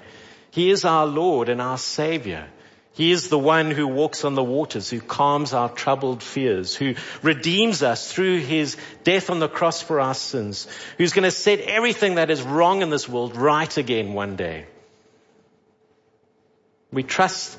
He 0.50 0.70
is 0.70 0.84
our 0.84 1.06
Lord 1.06 1.48
and 1.48 1.60
our 1.60 1.78
Savior. 1.78 2.46
He 2.92 3.12
is 3.12 3.28
the 3.28 3.38
one 3.38 3.70
who 3.70 3.86
walks 3.86 4.24
on 4.24 4.34
the 4.34 4.44
waters, 4.44 4.88
who 4.88 5.00
calms 5.00 5.52
our 5.52 5.68
troubled 5.68 6.22
fears, 6.22 6.74
who 6.74 6.94
redeems 7.22 7.82
us 7.82 8.10
through 8.10 8.38
his 8.40 8.78
death 9.04 9.28
on 9.28 9.38
the 9.38 9.48
cross 9.48 9.82
for 9.82 10.00
our 10.00 10.14
sins, 10.14 10.66
who's 10.96 11.12
going 11.12 11.24
to 11.24 11.30
set 11.30 11.60
everything 11.60 12.14
that 12.14 12.30
is 12.30 12.42
wrong 12.42 12.80
in 12.80 12.88
this 12.88 13.06
world 13.06 13.36
right 13.36 13.76
again 13.76 14.14
one 14.14 14.36
day. 14.36 14.64
We 16.90 17.02
trust 17.02 17.58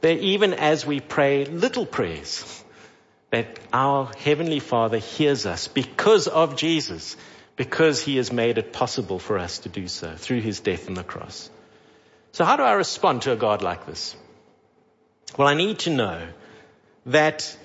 that 0.00 0.18
even 0.18 0.54
as 0.54 0.86
we 0.86 1.00
pray 1.00 1.44
little 1.44 1.84
prayers, 1.84 2.64
that 3.30 3.58
our 3.72 4.10
Heavenly 4.18 4.60
Father 4.60 4.98
hears 4.98 5.46
us 5.46 5.68
because 5.68 6.28
of 6.28 6.56
Jesus, 6.56 7.16
because 7.56 8.02
He 8.02 8.16
has 8.16 8.32
made 8.32 8.58
it 8.58 8.72
possible 8.72 9.18
for 9.18 9.38
us 9.38 9.60
to 9.60 9.68
do 9.68 9.88
so 9.88 10.14
through 10.16 10.40
His 10.40 10.60
death 10.60 10.88
on 10.88 10.94
the 10.94 11.04
cross. 11.04 11.50
So 12.32 12.44
how 12.44 12.56
do 12.56 12.62
I 12.62 12.72
respond 12.72 13.22
to 13.22 13.32
a 13.32 13.36
God 13.36 13.62
like 13.62 13.86
this? 13.86 14.16
Well, 15.36 15.48
I 15.48 15.54
need 15.54 15.80
to 15.80 15.90
know 15.90 16.26
that, 17.06 17.56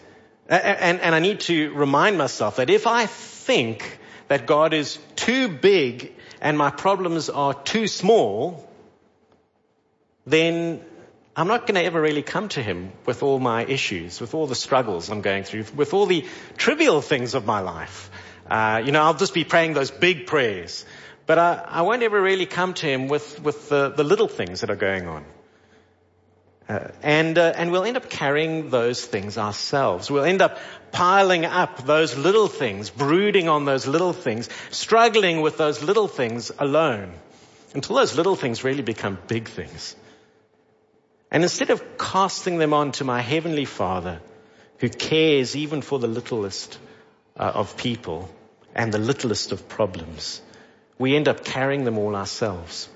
and, 0.48 1.00
and 1.00 1.16
I 1.16 1.20
need 1.20 1.42
to 1.42 1.74
remind 1.74 2.18
myself 2.18 2.58
that 2.58 2.70
if 2.70 2.88
I 2.88 3.06
think 3.06 4.00
that 4.28 4.46
God 4.46 4.74
is 4.74 4.98
too 5.16 5.48
big 5.48 6.14
and 6.42 6.58
my 6.58 6.72
problems 6.72 7.30
are 7.30 7.54
too 7.54 7.88
small, 7.88 8.70
then 10.26 10.82
I'm 11.36 11.48
not 11.48 11.62
going 11.62 11.76
to 11.76 11.84
ever 11.84 12.00
really 12.00 12.22
come 12.22 12.50
to 12.50 12.62
him 12.62 12.92
with 13.08 13.24
all 13.24 13.40
my 13.40 13.66
issues, 13.66 14.22
with 14.22 14.36
all 14.36 14.46
the 14.46 14.56
struggles 14.56 15.10
I'm 15.10 15.22
going 15.22 15.44
through, 15.44 15.66
with 15.76 15.94
all 15.94 16.06
the 16.06 16.26
trivial 16.58 17.02
things 17.02 17.34
of 17.34 17.46
my 17.46 17.60
life. 17.60 18.12
Uh, 18.48 18.84
you 18.86 18.92
know, 18.92 19.02
I'll 19.02 19.16
just 19.16 19.34
be 19.34 19.44
praying 19.44 19.74
those 19.74 19.90
big 19.90 20.28
prayers, 20.28 20.86
but 21.26 21.40
I, 21.40 21.66
I 21.68 21.82
won't 21.82 22.04
ever 22.04 22.22
really 22.22 22.46
come 22.46 22.76
to 22.76 22.86
him 22.86 23.08
with, 23.08 23.42
with 23.42 23.68
the, 23.70 23.90
the 23.90 24.04
little 24.04 24.28
things 24.28 24.62
that 24.62 24.70
are 24.70 24.76
going 24.76 25.08
on. 25.08 25.26
Uh, 26.70 26.90
and 27.02 27.38
uh, 27.38 27.52
and 27.58 27.72
we'll 27.72 27.84
end 27.84 27.98
up 27.98 28.10
carrying 28.10 28.70
those 28.70 29.04
things 29.04 29.38
ourselves. 29.38 30.10
We'll 30.10 30.24
end 30.24 30.42
up 30.42 30.60
piling 30.94 31.44
up 31.44 31.86
those 31.86 32.16
little 32.16 32.48
things, 32.48 32.90
brooding 32.90 33.50
on 33.50 33.66
those 33.66 33.86
little 33.86 34.14
things, 34.14 34.48
struggling 34.72 35.42
with 35.42 35.58
those 35.58 35.84
little 35.84 36.08
things 36.08 36.52
alone, 36.58 37.12
until 37.76 37.98
those 37.98 38.16
little 38.16 38.38
things 38.38 38.64
really 38.64 38.82
become 38.82 39.18
big 39.28 39.50
things. 39.50 39.98
And 41.34 41.42
instead 41.42 41.72
of 41.72 41.98
casting 41.98 42.60
them 42.60 42.74
on 42.74 42.92
to 42.94 43.04
my 43.04 43.20
heavenly 43.20 43.66
Father, 43.66 44.22
who 44.78 44.88
cares 44.88 45.56
even 45.56 45.82
for 45.82 45.98
the 45.98 46.08
littlest 46.08 46.78
uh, 47.36 47.52
of 47.56 47.76
people 47.76 48.30
and 48.76 48.94
the 48.94 49.00
littlest 49.00 49.52
of 49.52 49.68
problems, 49.68 50.42
we 51.00 51.16
end 51.16 51.28
up 51.28 51.44
carrying 51.44 51.86
them 51.86 51.98
all 51.98 52.16
ourselves. 52.16 52.88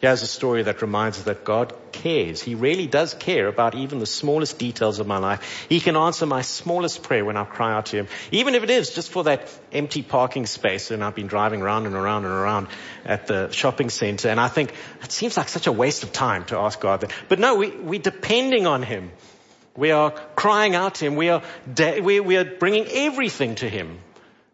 Here's 0.00 0.22
a 0.22 0.28
story 0.28 0.62
that 0.62 0.80
reminds 0.80 1.18
us 1.18 1.24
that 1.24 1.44
God 1.44 1.74
cares. 1.90 2.40
He 2.40 2.54
really 2.54 2.86
does 2.86 3.14
care 3.14 3.48
about 3.48 3.74
even 3.74 3.98
the 3.98 4.06
smallest 4.06 4.56
details 4.56 5.00
of 5.00 5.08
my 5.08 5.18
life. 5.18 5.66
He 5.68 5.80
can 5.80 5.96
answer 5.96 6.24
my 6.24 6.42
smallest 6.42 7.02
prayer 7.02 7.24
when 7.24 7.36
I 7.36 7.44
cry 7.44 7.72
out 7.74 7.86
to 7.86 7.96
Him. 7.96 8.08
Even 8.30 8.54
if 8.54 8.62
it 8.62 8.70
is 8.70 8.94
just 8.94 9.10
for 9.10 9.24
that 9.24 9.52
empty 9.72 10.02
parking 10.02 10.46
space 10.46 10.92
and 10.92 11.02
I've 11.02 11.16
been 11.16 11.26
driving 11.26 11.62
around 11.62 11.86
and 11.86 11.96
around 11.96 12.26
and 12.26 12.32
around 12.32 12.68
at 13.04 13.26
the 13.26 13.50
shopping 13.50 13.90
center 13.90 14.28
and 14.28 14.38
I 14.38 14.46
think 14.46 14.72
it 15.02 15.10
seems 15.10 15.36
like 15.36 15.48
such 15.48 15.66
a 15.66 15.72
waste 15.72 16.04
of 16.04 16.12
time 16.12 16.44
to 16.44 16.58
ask 16.58 16.78
God 16.78 17.00
that. 17.00 17.12
But 17.28 17.40
no, 17.40 17.56
we, 17.56 17.70
we're 17.70 17.98
depending 17.98 18.68
on 18.68 18.84
Him. 18.84 19.10
We 19.76 19.90
are 19.90 20.12
crying 20.12 20.76
out 20.76 20.94
to 20.96 21.06
Him. 21.06 21.16
We 21.16 21.30
are, 21.30 21.42
de- 21.74 22.02
we, 22.02 22.20
we 22.20 22.36
are 22.36 22.44
bringing 22.44 22.86
everything 22.86 23.56
to 23.56 23.68
Him 23.68 23.98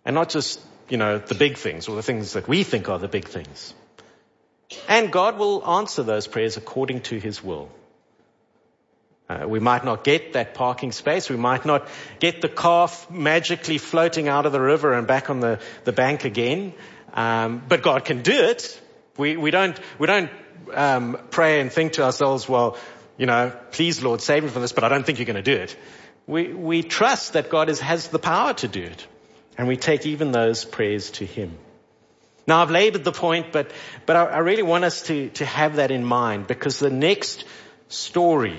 and 0.07 0.15
not 0.15 0.31
just, 0.31 0.59
you 0.89 0.97
know, 0.97 1.19
the 1.19 1.35
big 1.35 1.59
things 1.59 1.87
or 1.87 1.97
the 1.97 2.03
things 2.03 2.33
that 2.33 2.49
we 2.49 2.63
think 2.63 2.89
are 2.89 2.99
the 2.99 3.09
big 3.09 3.27
things. 3.29 3.75
And 4.89 5.13
God 5.13 5.39
will 5.39 5.67
answer 5.67 6.03
those 6.03 6.27
prayers 6.27 6.57
according 6.57 7.03
to 7.03 7.19
His 7.19 7.43
will. 7.43 7.69
Uh, 9.29 9.47
we 9.49 9.59
might 9.59 9.85
not 9.85 10.05
get 10.05 10.35
that 10.35 10.55
parking 10.55 10.93
space. 10.93 11.31
We 11.31 11.37
might 11.37 11.65
not 11.65 11.89
get 12.21 12.43
the 12.43 12.49
car 12.49 12.91
magically 13.09 13.79
floating 13.79 14.29
out 14.29 14.45
of 14.45 14.53
the 14.53 14.61
river 14.61 14.93
and 14.93 15.07
back 15.07 15.31
on 15.31 15.41
the, 15.41 15.61
the 15.85 15.93
bank 15.93 16.25
again. 16.25 16.75
Um, 17.15 17.63
but 17.67 17.83
God 17.83 18.05
can 18.05 18.23
do 18.23 18.33
it. 18.33 18.81
We, 19.17 19.37
we 19.37 19.51
don't, 19.51 19.79
we 19.99 20.07
don't 20.07 20.31
um, 20.75 21.19
pray 21.31 21.61
and 21.61 21.73
think 21.73 21.95
to 21.95 22.03
ourselves, 22.03 22.49
well, 22.49 22.77
you 23.17 23.27
know, 23.27 23.53
please 23.71 24.03
Lord, 24.03 24.21
save 24.21 24.43
me 24.43 24.51
from 24.51 24.63
this, 24.63 24.73
but 24.73 24.85
I 24.85 24.89
don't 24.89 25.07
think 25.07 25.19
you're 25.19 25.27
going 25.27 25.43
to 25.43 25.43
do 25.43 25.57
it. 25.57 25.77
We, 26.27 26.53
we 26.53 26.83
trust 26.83 27.35
that 27.35 27.49
God 27.49 27.69
is, 27.69 27.81
has 27.81 28.09
the 28.09 28.19
power 28.19 28.55
to 28.55 28.69
do 28.69 28.83
it. 28.83 29.07
And 29.57 29.69
we 29.69 29.77
take 29.77 30.05
even 30.05 30.33
those 30.33 30.65
prayers 30.65 31.13
to 31.13 31.25
Him. 31.25 31.57
Now 32.47 32.63
I've 32.63 32.71
labored 32.71 33.05
the 33.05 33.13
point, 33.13 33.53
but, 33.53 33.71
but 34.07 34.17
I, 34.17 34.25
I 34.25 34.39
really 34.39 34.63
want 34.63 34.85
us 34.85 35.03
to, 35.03 35.31
to 35.31 35.45
have 35.45 35.77
that 35.77 35.91
in 35.91 36.05
mind 36.05 36.47
because 36.47 36.79
the 36.79 36.91
next 36.91 37.45
story, 37.89 38.59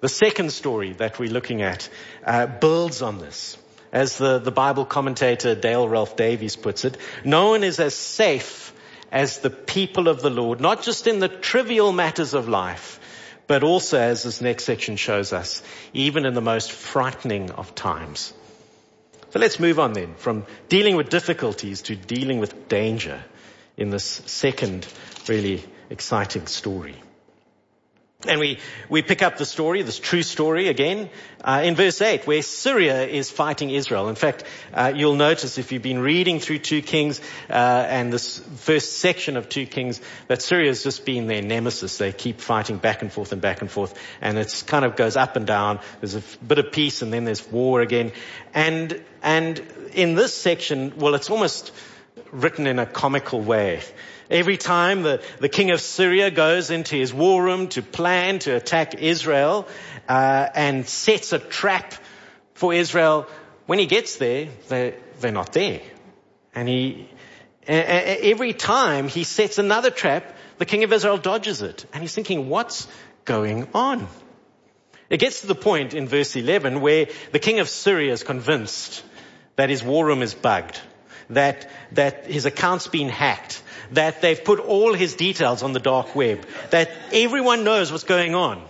the 0.00 0.08
second 0.08 0.52
story 0.52 0.92
that 0.94 1.18
we're 1.18 1.30
looking 1.30 1.62
at, 1.62 1.88
uh, 2.24 2.46
builds 2.46 3.02
on 3.02 3.18
this. 3.18 3.58
as 3.92 4.18
the, 4.18 4.38
the 4.38 4.50
Bible 4.50 4.84
commentator 4.84 5.54
Dale 5.54 5.88
Ralph 5.88 6.16
Davis 6.16 6.56
puts 6.56 6.84
it, 6.84 6.96
no 7.24 7.50
one 7.50 7.64
is 7.64 7.80
as 7.80 7.94
safe 7.94 8.72
as 9.12 9.38
the 9.38 9.50
people 9.50 10.08
of 10.08 10.20
the 10.20 10.30
Lord, 10.30 10.60
not 10.60 10.82
just 10.82 11.06
in 11.06 11.20
the 11.20 11.28
trivial 11.28 11.92
matters 11.92 12.34
of 12.34 12.48
life, 12.48 13.00
but 13.46 13.62
also 13.62 13.98
as 13.98 14.24
this 14.24 14.40
next 14.40 14.64
section 14.64 14.96
shows 14.96 15.32
us, 15.32 15.62
even 15.92 16.26
in 16.26 16.34
the 16.34 16.40
most 16.40 16.72
frightening 16.72 17.50
of 17.50 17.74
times. 17.74 18.32
So 19.36 19.40
let's 19.40 19.60
move 19.60 19.78
on 19.78 19.92
then 19.92 20.14
from 20.14 20.46
dealing 20.70 20.96
with 20.96 21.10
difficulties 21.10 21.82
to 21.82 21.94
dealing 21.94 22.38
with 22.38 22.70
danger 22.70 23.22
in 23.76 23.90
this 23.90 24.02
second 24.24 24.88
really 25.28 25.62
exciting 25.90 26.46
story. 26.46 26.94
And 28.24 28.40
we, 28.40 28.58
we 28.88 29.02
pick 29.02 29.20
up 29.20 29.36
the 29.36 29.44
story, 29.44 29.82
this 29.82 29.98
true 29.98 30.22
story 30.22 30.68
again, 30.68 31.10
uh, 31.44 31.60
in 31.62 31.74
verse 31.74 32.00
8, 32.00 32.26
where 32.26 32.40
Syria 32.40 33.06
is 33.06 33.30
fighting 33.30 33.68
Israel. 33.68 34.08
In 34.08 34.14
fact, 34.14 34.44
uh, 34.72 34.90
you'll 34.96 35.16
notice 35.16 35.58
if 35.58 35.70
you've 35.70 35.82
been 35.82 35.98
reading 35.98 36.40
through 36.40 36.60
2 36.60 36.80
Kings, 36.80 37.20
uh, 37.50 37.52
and 37.52 38.10
this 38.10 38.38
first 38.38 39.00
section 39.00 39.36
of 39.36 39.50
2 39.50 39.66
Kings, 39.66 40.00
that 40.28 40.40
Syria 40.40 40.68
has 40.68 40.82
just 40.82 41.04
been 41.04 41.26
their 41.26 41.42
nemesis. 41.42 41.98
They 41.98 42.10
keep 42.10 42.40
fighting 42.40 42.78
back 42.78 43.02
and 43.02 43.12
forth 43.12 43.32
and 43.32 43.42
back 43.42 43.60
and 43.60 43.70
forth, 43.70 43.92
and 44.22 44.38
it 44.38 44.64
kind 44.66 44.86
of 44.86 44.96
goes 44.96 45.18
up 45.18 45.36
and 45.36 45.46
down. 45.46 45.80
There's 46.00 46.14
a 46.14 46.22
bit 46.42 46.58
of 46.58 46.72
peace, 46.72 47.02
and 47.02 47.12
then 47.12 47.26
there's 47.26 47.46
war 47.46 47.82
again. 47.82 48.12
And, 48.54 48.98
and 49.22 49.58
in 49.92 50.14
this 50.14 50.32
section, 50.32 50.94
well, 50.96 51.14
it's 51.16 51.28
almost 51.28 51.70
written 52.32 52.66
in 52.66 52.78
a 52.78 52.86
comical 52.86 53.42
way. 53.42 53.82
Every 54.30 54.56
time 54.56 55.02
the, 55.02 55.22
the 55.38 55.48
king 55.48 55.70
of 55.70 55.80
Syria 55.80 56.30
goes 56.30 56.70
into 56.70 56.96
his 56.96 57.14
war 57.14 57.42
room 57.42 57.68
to 57.68 57.82
plan 57.82 58.40
to 58.40 58.56
attack 58.56 58.94
Israel 58.94 59.68
uh, 60.08 60.48
and 60.54 60.86
sets 60.88 61.32
a 61.32 61.38
trap 61.38 61.94
for 62.54 62.74
Israel, 62.74 63.26
when 63.66 63.78
he 63.78 63.86
gets 63.86 64.16
there, 64.16 64.48
they're, 64.68 64.94
they're 65.20 65.32
not 65.32 65.52
there. 65.52 65.80
And 66.54 66.68
he, 66.68 67.08
every 67.66 68.52
time 68.52 69.08
he 69.08 69.24
sets 69.24 69.58
another 69.58 69.90
trap, 69.90 70.36
the 70.58 70.64
king 70.64 70.84
of 70.84 70.92
Israel 70.92 71.18
dodges 71.18 71.62
it. 71.62 71.84
And 71.92 72.02
he's 72.02 72.14
thinking, 72.14 72.48
what's 72.48 72.88
going 73.24 73.68
on? 73.74 74.08
It 75.08 75.18
gets 75.18 75.42
to 75.42 75.46
the 75.46 75.54
point 75.54 75.94
in 75.94 76.08
verse 76.08 76.34
11 76.34 76.80
where 76.80 77.06
the 77.30 77.38
king 77.38 77.60
of 77.60 77.68
Syria 77.68 78.12
is 78.12 78.24
convinced 78.24 79.04
that 79.56 79.70
his 79.70 79.82
war 79.82 80.04
room 80.04 80.22
is 80.22 80.34
bugged, 80.34 80.80
that, 81.30 81.70
that 81.92 82.26
his 82.26 82.46
account's 82.46 82.88
been 82.88 83.08
hacked, 83.08 83.62
that 83.92 84.20
they've 84.20 84.42
put 84.42 84.60
all 84.60 84.92
his 84.94 85.14
details 85.14 85.62
on 85.62 85.72
the 85.72 85.80
dark 85.80 86.14
web, 86.14 86.46
that 86.70 86.90
everyone 87.12 87.64
knows 87.64 87.92
what's 87.92 88.04
going 88.04 88.34
on. 88.34 88.62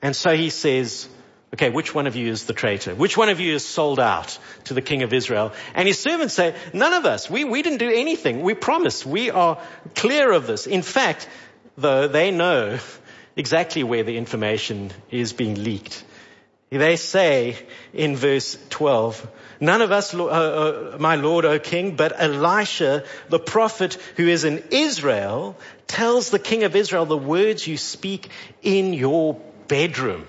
And 0.00 0.16
so 0.16 0.36
he 0.36 0.50
says, 0.50 1.08
okay, 1.54 1.70
which 1.70 1.94
one 1.94 2.06
of 2.06 2.16
you 2.16 2.30
is 2.30 2.46
the 2.46 2.52
traitor? 2.52 2.94
Which 2.94 3.16
one 3.16 3.28
of 3.28 3.40
you 3.40 3.54
is 3.54 3.64
sold 3.64 4.00
out 4.00 4.38
to 4.64 4.74
the 4.74 4.82
king 4.82 5.02
of 5.02 5.12
Israel? 5.12 5.52
And 5.74 5.86
his 5.86 5.98
servants 5.98 6.34
say, 6.34 6.54
none 6.72 6.92
of 6.92 7.04
us. 7.04 7.30
We, 7.30 7.44
we 7.44 7.62
didn't 7.62 7.78
do 7.78 7.90
anything. 7.90 8.42
We 8.42 8.54
promised. 8.54 9.06
We 9.06 9.30
are 9.30 9.58
clear 9.94 10.32
of 10.32 10.46
this. 10.46 10.66
In 10.66 10.82
fact, 10.82 11.28
though, 11.76 12.08
they 12.08 12.30
know 12.30 12.78
exactly 13.36 13.82
where 13.82 14.02
the 14.02 14.16
information 14.16 14.90
is 15.10 15.32
being 15.32 15.62
leaked. 15.62 16.04
They 16.78 16.96
say 16.96 17.56
in 17.92 18.16
verse 18.16 18.56
12, 18.70 19.30
None 19.60 19.82
of 19.82 19.92
us, 19.92 20.12
uh, 20.12 20.24
uh, 20.24 20.96
my 20.98 21.16
Lord, 21.16 21.44
O 21.44 21.58
King, 21.58 21.94
but 21.94 22.12
Elisha, 22.18 23.04
the 23.28 23.38
prophet 23.38 23.94
who 24.16 24.26
is 24.26 24.44
in 24.44 24.64
Israel, 24.70 25.56
tells 25.86 26.30
the 26.30 26.38
king 26.38 26.64
of 26.64 26.74
Israel 26.74 27.04
the 27.04 27.16
words 27.16 27.66
you 27.66 27.76
speak 27.76 28.28
in 28.62 28.92
your 28.92 29.34
bedroom. 29.68 30.26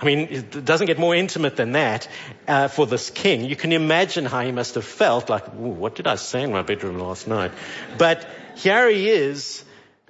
I 0.00 0.04
mean, 0.04 0.28
it 0.30 0.64
doesn't 0.64 0.86
get 0.86 0.98
more 0.98 1.14
intimate 1.14 1.56
than 1.56 1.72
that 1.72 2.06
uh, 2.46 2.68
for 2.68 2.86
this 2.86 3.10
king. 3.10 3.46
You 3.46 3.56
can 3.56 3.72
imagine 3.72 4.26
how 4.26 4.42
he 4.42 4.52
must 4.52 4.76
have 4.76 4.84
felt 4.84 5.28
like, 5.28 5.46
what 5.48 5.96
did 5.96 6.06
I 6.06 6.14
say 6.14 6.42
in 6.42 6.52
my 6.52 6.62
bedroom 6.62 7.00
last 7.00 7.26
night? 7.26 7.50
But 7.96 8.28
here 8.54 8.88
he 8.88 9.08
is 9.08 9.64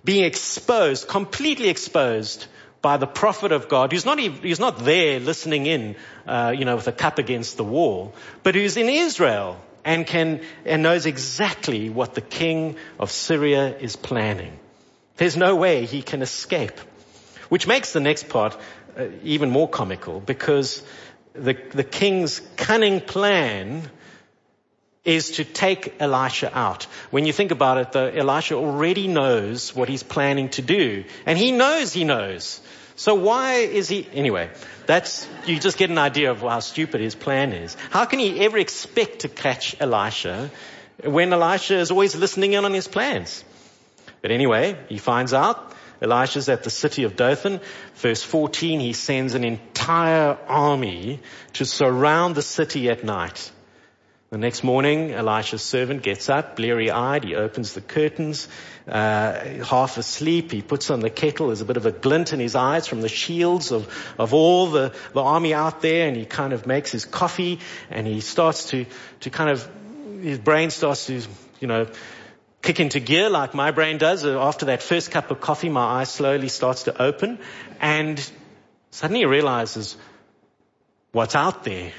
being 0.05 0.25
exposed, 0.25 1.09
completely 1.09 1.71
exposed 1.71 2.47
by 2.81 2.97
the 2.97 3.07
prophet 3.07 3.53
of 3.53 3.69
God, 3.69 3.93
who's 3.93 4.05
not, 4.05 4.19
even, 4.19 4.43
who's 4.43 4.61
not 4.61 4.85
there 4.85 5.21
listening 5.21 5.67
in, 5.67 5.97
uh, 6.27 6.55
you 6.57 6.65
know, 6.65 6.77
with 6.77 6.87
a 6.87 6.93
cup 6.93 7.19
against 7.19 7.57
the 7.57 7.65
wall, 7.65 8.15
but 8.43 8.55
who's 8.55 8.77
in 8.77 8.89
Israel 8.89 9.61
and 9.85 10.07
can, 10.07 10.41
and 10.65 10.83
knows 10.83 11.07
exactly 11.07 11.91
what 11.91 12.15
the 12.15 12.21
king 12.21 12.77
of 12.99 13.11
Syria 13.11 13.77
is 13.77 13.97
planning. 13.97 14.59
There's 15.17 15.37
no 15.37 15.57
way 15.57 15.87
he 15.87 16.03
can 16.03 16.23
escape. 16.23 16.79
Which 17.49 17.67
makes 17.67 17.93
the 17.93 18.01
next 18.01 18.29
part 18.29 18.57
uh, 18.97 19.07
even 19.23 19.51
more 19.51 19.69
comical 19.69 20.21
because 20.21 20.83
the, 21.33 21.57
the 21.71 21.85
king's 21.85 22.41
cunning 22.57 23.01
plan 23.01 23.91
is 25.09 25.31
to 25.31 25.45
take 25.45 25.95
Elisha 26.01 26.51
out. 26.55 26.85
When 27.11 27.25
you 27.25 27.33
think 27.33 27.51
about 27.51 27.79
it, 27.79 27.93
though, 27.93 28.09
Elisha 28.09 28.57
already 28.57 29.09
knows 29.09 29.75
what 29.75 29.89
he's 29.89 30.03
planning 30.03 30.51
to 30.51 30.61
do. 30.61 31.05
And 31.25 31.39
he 31.39 31.51
knows 31.51 31.95
he 31.95 32.05
knows. 32.05 32.61
So 32.97 33.15
why 33.15 33.55
is 33.55 33.89
he, 33.89 34.07
anyway, 34.13 34.51
that's, 34.85 35.27
you 35.47 35.59
just 35.59 35.79
get 35.79 35.89
an 35.89 35.97
idea 35.97 36.31
of 36.31 36.41
how 36.41 36.61
stupid 36.61 37.01
his 37.01 37.15
plan 37.15 37.55
is. 37.55 37.75
How 37.89 38.05
can 38.05 38.19
he 38.19 38.41
ever 38.41 38.59
expect 38.59 39.21
to 39.21 39.29
catch 39.31 39.75
Elisha 39.81 40.51
when 41.03 41.33
Elisha 41.33 41.79
is 41.79 41.91
always 41.91 42.15
listening 42.15 42.53
in 42.53 42.67
on 42.67 42.75
his 42.75 42.87
plans? 42.87 43.43
But 44.21 44.31
anyway, 44.31 44.77
he 44.91 44.99
finds 44.99 45.33
out 45.33 45.73
Elisha's 46.03 46.51
at 46.51 46.65
the 46.65 46.71
city 46.71 47.05
of 47.05 47.17
Dothan. 47.17 47.61
Verse 47.95 48.23
14, 48.23 48.79
he 48.81 48.93
sends 48.93 49.33
an 49.35 49.45
entire 49.45 50.37
army 50.47 51.21
to 51.55 51.65
surround 51.65 52.35
the 52.35 52.43
city 52.43 52.91
at 52.91 53.05
night. 53.05 53.53
The 54.31 54.37
next 54.37 54.63
morning, 54.63 55.13
Elisha's 55.13 55.63
servant 55.63 56.03
gets 56.03 56.29
up, 56.29 56.57
bleary 56.57 56.91
eyed. 56.91 57.25
He 57.25 57.35
opens 57.35 57.73
the 57.73 57.81
curtains, 57.81 58.47
uh, 58.87 59.33
half 59.65 59.97
asleep. 59.97 60.53
He 60.53 60.61
puts 60.61 60.91
on 60.91 61.01
the 61.01 61.09
kettle. 61.09 61.47
There's 61.47 61.63
a 61.63 61.65
bit 61.65 61.79
of 61.79 61.87
a 61.87 61.93
glint 61.93 62.35
in 62.35 62.39
his 62.39 62.55
eyes 62.55 62.87
from 62.87 63.01
the 63.01 63.09
shields 63.09 63.73
of, 63.73 63.89
of 64.19 64.35
all 64.35 64.67
the, 64.67 64.93
the 65.15 65.23
army 65.23 65.55
out 65.55 65.81
there. 65.81 66.07
And 66.07 66.15
he 66.15 66.27
kind 66.27 66.53
of 66.53 66.67
makes 66.67 66.93
his 66.93 67.07
coffee 67.07 67.61
and 67.89 68.07
he 68.07 68.21
starts 68.21 68.69
to, 68.71 68.85
to 69.21 69.31
kind 69.31 69.49
of, 69.49 69.67
his 70.21 70.39
brain 70.39 70.69
starts 70.69 71.07
to, 71.07 71.23
you 71.61 71.67
know, 71.67 71.87
kick 72.61 72.81
into 72.81 73.01
gear 73.01 73.31
like 73.31 73.55
my 73.55 73.71
brain 73.71 73.97
does. 73.97 74.27
After 74.27 74.67
that 74.67 74.83
first 74.83 75.11
cup 75.11 75.31
of 75.31 75.41
coffee, 75.41 75.71
my 75.71 76.01
eye 76.01 76.05
slowly 76.05 76.49
starts 76.49 76.83
to 76.83 77.03
open 77.03 77.39
and 77.81 78.31
suddenly 78.91 79.21
he 79.21 79.25
realizes 79.25 79.97
what's 81.13 81.35
out 81.35 81.65
there. 81.65 81.93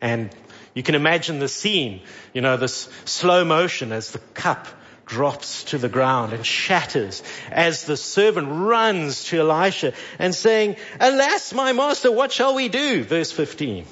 And 0.00 0.34
you 0.76 0.82
can 0.82 0.94
imagine 0.94 1.38
the 1.38 1.48
scene, 1.48 2.02
you 2.34 2.42
know, 2.42 2.58
this 2.58 2.86
slow 3.06 3.46
motion 3.46 3.92
as 3.92 4.10
the 4.10 4.18
cup 4.34 4.68
drops 5.06 5.64
to 5.64 5.78
the 5.78 5.88
ground 5.88 6.34
and 6.34 6.44
shatters 6.44 7.22
as 7.50 7.84
the 7.86 7.96
servant 7.96 8.48
runs 8.50 9.24
to 9.24 9.40
Elisha 9.40 9.94
and 10.18 10.34
saying, 10.34 10.76
Alas, 11.00 11.54
my 11.54 11.72
master, 11.72 12.12
what 12.12 12.30
shall 12.30 12.54
we 12.54 12.68
do? 12.68 13.02
Verse 13.04 13.32
15. 13.32 13.86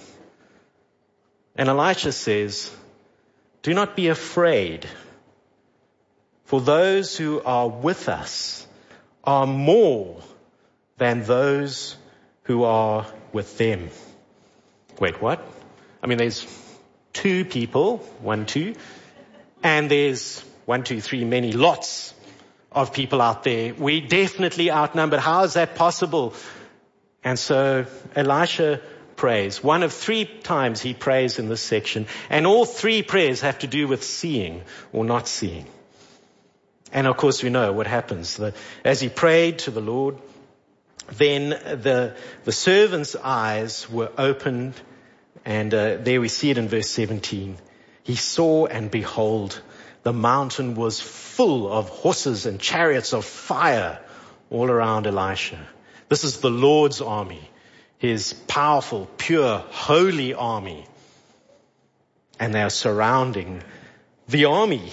And 1.57 1.69
Elisha 1.71 2.13
says, 2.13 2.71
Do 3.63 3.73
not 3.73 3.97
be 3.97 4.09
afraid, 4.09 4.87
for 6.45 6.61
those 6.61 7.17
who 7.17 7.41
are 7.41 7.67
with 7.67 8.11
us 8.11 8.67
are 9.25 9.47
more 9.47 10.21
than 10.99 11.23
those 11.23 11.97
who 12.43 12.65
are 12.65 13.07
with 13.33 13.57
them. 13.57 13.89
Wait, 15.01 15.23
what? 15.23 15.43
I 16.03 16.07
mean, 16.07 16.19
there's 16.19 16.45
two 17.15 17.47
people, 17.47 17.99
one, 18.21 18.45
two, 18.45 18.75
and 19.63 19.91
there's 19.91 20.41
one, 20.67 20.83
two, 20.83 21.01
three, 21.01 21.25
many, 21.25 21.53
lots 21.53 22.13
of 22.71 22.93
people 22.93 23.23
out 23.23 23.45
there. 23.45 23.73
We 23.73 24.01
definitely 24.03 24.71
outnumbered. 24.71 25.21
How 25.21 25.45
is 25.45 25.55
that 25.55 25.77
possible? 25.77 26.35
And 27.23 27.39
so 27.39 27.87
Elisha 28.15 28.83
prays. 29.17 29.63
One 29.63 29.83
of 29.83 29.93
three 29.93 30.25
times 30.25 30.83
he 30.83 30.93
prays 30.93 31.39
in 31.39 31.49
this 31.49 31.63
section. 31.63 32.07
And 32.29 32.47
all 32.47 32.65
three 32.65 33.03
prayers 33.03 33.41
have 33.41 33.61
to 33.61 33.67
do 33.67 33.89
with 33.89 34.05
seeing 34.05 34.63
or 34.93 35.05
not 35.05 35.29
seeing. 35.29 35.67
And 36.93 37.07
of 37.07 37.17
course 37.17 37.43
we 37.43 37.51
know 37.51 37.73
what 37.73 37.87
happens. 37.87 38.41
As 38.85 39.01
he 39.01 39.09
prayed 39.09 39.61
to 39.61 39.71
the 39.71 39.81
Lord, 39.81 40.19
then 41.13 41.51
the, 41.51 42.17
the 42.45 42.53
servant's 42.53 43.15
eyes 43.17 43.89
were 43.89 44.11
opened 44.19 44.75
and 45.45 45.73
uh, 45.75 45.97
there 45.97 46.21
we 46.21 46.29
see 46.29 46.51
it 46.51 46.59
in 46.59 46.69
verse 46.69 46.89
17. 46.91 47.57
He 48.03 48.17
saw 48.17 48.67
and 48.67 48.91
behold, 48.91 49.61
the 50.03 50.13
mountain 50.13 50.75
was 50.75 51.01
full 51.01 51.71
of 51.71 51.89
horses 51.89 52.47
and 52.47 52.61
chariots 52.61 53.13
of 53.13 53.25
fire 53.25 54.01
all 54.51 54.71
around 54.71 55.07
Elisha. 55.07 55.67
This 56.09 56.25
is 56.25 56.39
the 56.39 56.51
Lord's 56.51 57.01
army, 57.01 57.51
his 57.99 58.33
powerful, 58.33 59.09
pure, 59.17 59.59
holy 59.71 60.35
army. 60.35 60.87
And 62.39 62.55
they 62.55 62.63
are 62.63 62.71
surrounding 62.71 63.63
the 64.29 64.47
army 64.47 64.91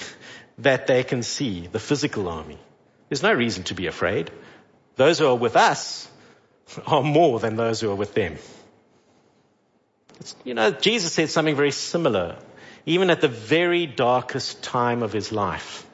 that 0.59 0.87
they 0.87 1.03
can 1.03 1.23
see, 1.23 1.67
the 1.67 1.79
physical 1.79 2.27
army. 2.29 2.59
There's 3.09 3.23
no 3.23 3.33
reason 3.33 3.63
to 3.65 3.73
be 3.73 3.87
afraid. 3.87 4.31
Those 4.95 5.19
who 5.19 5.27
are 5.27 5.35
with 5.35 5.55
us 5.55 6.07
are 6.87 7.03
more 7.03 7.39
than 7.39 7.55
those 7.55 7.81
who 7.81 7.91
are 7.91 7.95
with 7.95 8.13
them. 8.13 8.37
You 10.43 10.53
know, 10.53 10.71
Jesus 10.71 11.13
said 11.13 11.29
something 11.29 11.55
very 11.55 11.71
similar, 11.71 12.37
even 12.85 13.09
at 13.09 13.21
the 13.21 13.27
very 13.27 13.85
darkest 13.85 14.63
time 14.63 15.03
of 15.03 15.13
his 15.13 15.31
life. 15.31 15.85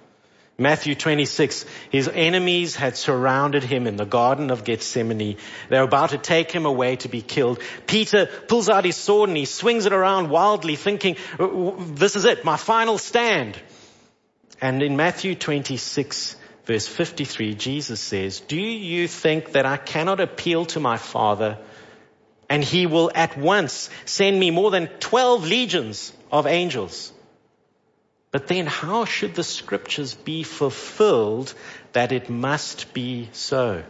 Matthew 0.60 0.96
26, 0.96 1.66
his 1.92 2.10
enemies 2.12 2.76
had 2.76 2.98
surrounded 2.98 3.64
him 3.64 3.86
in 3.86 3.96
the 3.96 4.06
Garden 4.06 4.50
of 4.50 4.64
Gethsemane. 4.64 5.38
They 5.70 5.78
were 5.78 5.84
about 5.84 6.10
to 6.10 6.18
take 6.18 6.52
him 6.52 6.66
away 6.66 6.96
to 6.98 7.10
be 7.10 7.22
killed. 7.22 7.62
Peter 7.86 8.26
pulls 8.48 8.68
out 8.68 8.84
his 8.84 8.96
sword 8.96 9.30
and 9.30 9.38
he 9.38 9.46
swings 9.46 9.86
it 9.86 9.94
around 9.94 10.32
wildly 10.32 10.76
thinking, 10.76 11.16
this 11.38 12.16
is 12.16 12.26
it, 12.26 12.44
my 12.44 12.58
final 12.58 12.98
stand. 12.98 13.56
And 14.60 14.82
in 14.82 14.96
Matthew 14.96 15.36
26 15.36 16.36
verse 16.66 16.88
53, 16.88 17.54
Jesus 17.54 18.00
says, 18.00 18.40
do 18.40 18.60
you 18.60 19.08
think 19.08 19.52
that 19.52 19.68
I 19.68 19.78
cannot 19.78 20.20
appeal 20.20 20.66
to 20.66 20.80
my 20.80 20.98
Father 20.98 21.60
and 22.50 22.64
he 22.64 22.86
will 22.86 23.12
at 23.14 23.38
once 23.38 23.90
send 24.06 24.40
me 24.40 24.52
more 24.52 24.72
than 24.72 24.88
12 24.88 25.48
legions 25.48 26.14
of 26.32 26.48
angels? 26.48 27.12
But 28.32 28.48
then 28.48 28.68
how 28.68 29.06
should 29.06 29.36
the 29.36 29.44
scriptures 29.44 30.14
be 30.14 30.44
fulfilled 30.44 31.54
that 31.94 32.12
it 32.12 32.30
must 32.30 32.94
be 32.94 33.30
so? 33.32 33.84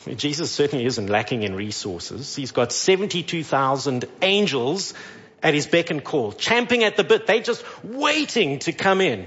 Jesus 0.16 0.50
certainly 0.50 0.84
isn't 0.84 1.08
lacking 1.08 1.42
in 1.42 1.54
resources. 1.54 2.34
He's 2.34 2.52
got 2.52 2.72
72,000 2.72 4.04
angels 4.22 4.94
at 5.42 5.54
his 5.54 5.66
beck 5.66 5.90
and 5.90 6.04
call, 6.04 6.32
champing 6.32 6.84
at 6.84 6.96
the 6.96 7.04
bit. 7.04 7.26
They're 7.26 7.40
just 7.40 7.64
waiting 7.82 8.58
to 8.60 8.72
come 8.72 9.00
in, 9.00 9.26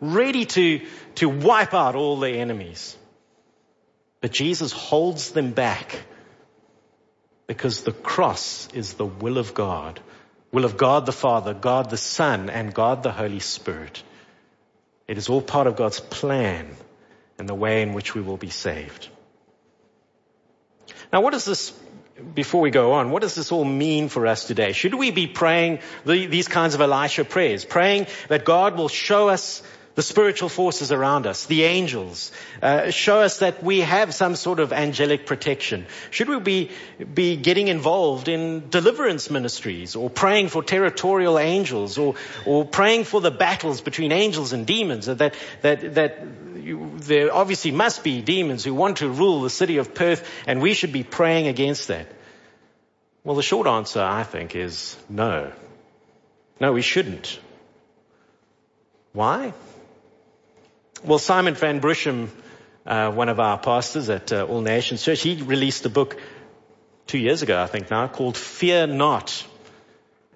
ready 0.00 0.44
to, 0.44 0.80
to 1.16 1.28
wipe 1.28 1.72
out 1.72 1.94
all 1.94 2.18
the 2.18 2.30
enemies. 2.30 2.96
But 4.20 4.32
Jesus 4.32 4.72
holds 4.72 5.30
them 5.30 5.52
back 5.52 5.98
because 7.46 7.82
the 7.82 7.92
cross 7.92 8.68
is 8.74 8.94
the 8.94 9.06
will 9.06 9.38
of 9.38 9.54
God 9.54 10.00
will 10.56 10.64
of 10.64 10.76
God 10.78 11.04
the 11.04 11.12
Father, 11.12 11.52
God 11.52 11.90
the 11.90 11.98
Son, 11.98 12.48
and 12.48 12.72
God 12.72 13.02
the 13.02 13.12
Holy 13.12 13.40
Spirit. 13.40 14.02
It 15.06 15.18
is 15.18 15.28
all 15.28 15.42
part 15.42 15.66
of 15.66 15.76
God's 15.76 16.00
plan 16.00 16.74
and 17.38 17.46
the 17.46 17.54
way 17.54 17.82
in 17.82 17.92
which 17.92 18.14
we 18.14 18.22
will 18.22 18.38
be 18.38 18.48
saved. 18.48 19.08
Now 21.12 21.20
what 21.20 21.32
does 21.32 21.44
this, 21.44 21.72
before 22.34 22.62
we 22.62 22.70
go 22.70 22.92
on, 22.94 23.10
what 23.10 23.20
does 23.22 23.34
this 23.34 23.52
all 23.52 23.66
mean 23.66 24.08
for 24.08 24.26
us 24.26 24.46
today? 24.46 24.72
Should 24.72 24.94
we 24.94 25.10
be 25.10 25.26
praying 25.26 25.80
the, 26.06 26.24
these 26.24 26.48
kinds 26.48 26.74
of 26.74 26.80
Elisha 26.80 27.26
prayers? 27.26 27.66
Praying 27.66 28.06
that 28.28 28.46
God 28.46 28.78
will 28.78 28.88
show 28.88 29.28
us 29.28 29.62
the 29.96 30.02
spiritual 30.02 30.50
forces 30.50 30.92
around 30.92 31.26
us, 31.26 31.46
the 31.46 31.64
angels, 31.64 32.30
uh, 32.62 32.90
show 32.90 33.22
us 33.22 33.38
that 33.38 33.62
we 33.62 33.80
have 33.80 34.14
some 34.14 34.36
sort 34.36 34.60
of 34.60 34.72
angelic 34.72 35.24
protection. 35.24 35.86
Should 36.10 36.28
we 36.28 36.38
be, 36.38 36.70
be 37.14 37.36
getting 37.36 37.68
involved 37.68 38.28
in 38.28 38.68
deliverance 38.68 39.30
ministries 39.30 39.96
or 39.96 40.10
praying 40.10 40.48
for 40.48 40.62
territorial 40.62 41.38
angels 41.38 41.96
or, 41.96 42.14
or 42.44 42.66
praying 42.66 43.04
for 43.04 43.22
the 43.22 43.30
battles 43.30 43.80
between 43.80 44.12
angels 44.12 44.52
and 44.52 44.66
demons 44.66 45.06
that, 45.06 45.34
that, 45.62 45.94
that 45.94 46.22
you, 46.56 46.92
there 46.98 47.34
obviously 47.34 47.70
must 47.70 48.04
be 48.04 48.20
demons 48.20 48.64
who 48.64 48.74
want 48.74 48.98
to 48.98 49.08
rule 49.08 49.40
the 49.40 49.50
city 49.50 49.78
of 49.78 49.94
Perth 49.94 50.28
and 50.46 50.60
we 50.60 50.74
should 50.74 50.92
be 50.92 51.04
praying 51.04 51.46
against 51.46 51.88
that? 51.88 52.06
Well, 53.24 53.34
the 53.34 53.42
short 53.42 53.66
answer, 53.66 54.02
I 54.02 54.24
think, 54.24 54.54
is 54.54 54.94
no. 55.08 55.52
No, 56.60 56.72
we 56.72 56.82
shouldn't. 56.82 57.40
Why? 59.14 59.54
Well, 61.06 61.20
Simon 61.20 61.54
Van 61.54 61.80
Bruchem, 61.80 62.30
uh, 62.84 63.12
one 63.12 63.28
of 63.28 63.38
our 63.38 63.58
pastors 63.58 64.10
at 64.10 64.32
uh, 64.32 64.44
All 64.44 64.60
Nations 64.60 65.04
Church, 65.04 65.22
he 65.22 65.40
released 65.40 65.86
a 65.86 65.88
book 65.88 66.20
two 67.06 67.18
years 67.18 67.42
ago, 67.42 67.62
I 67.62 67.68
think 67.68 67.92
now, 67.92 68.08
called 68.08 68.36
Fear 68.36 68.88
Not, 68.88 69.46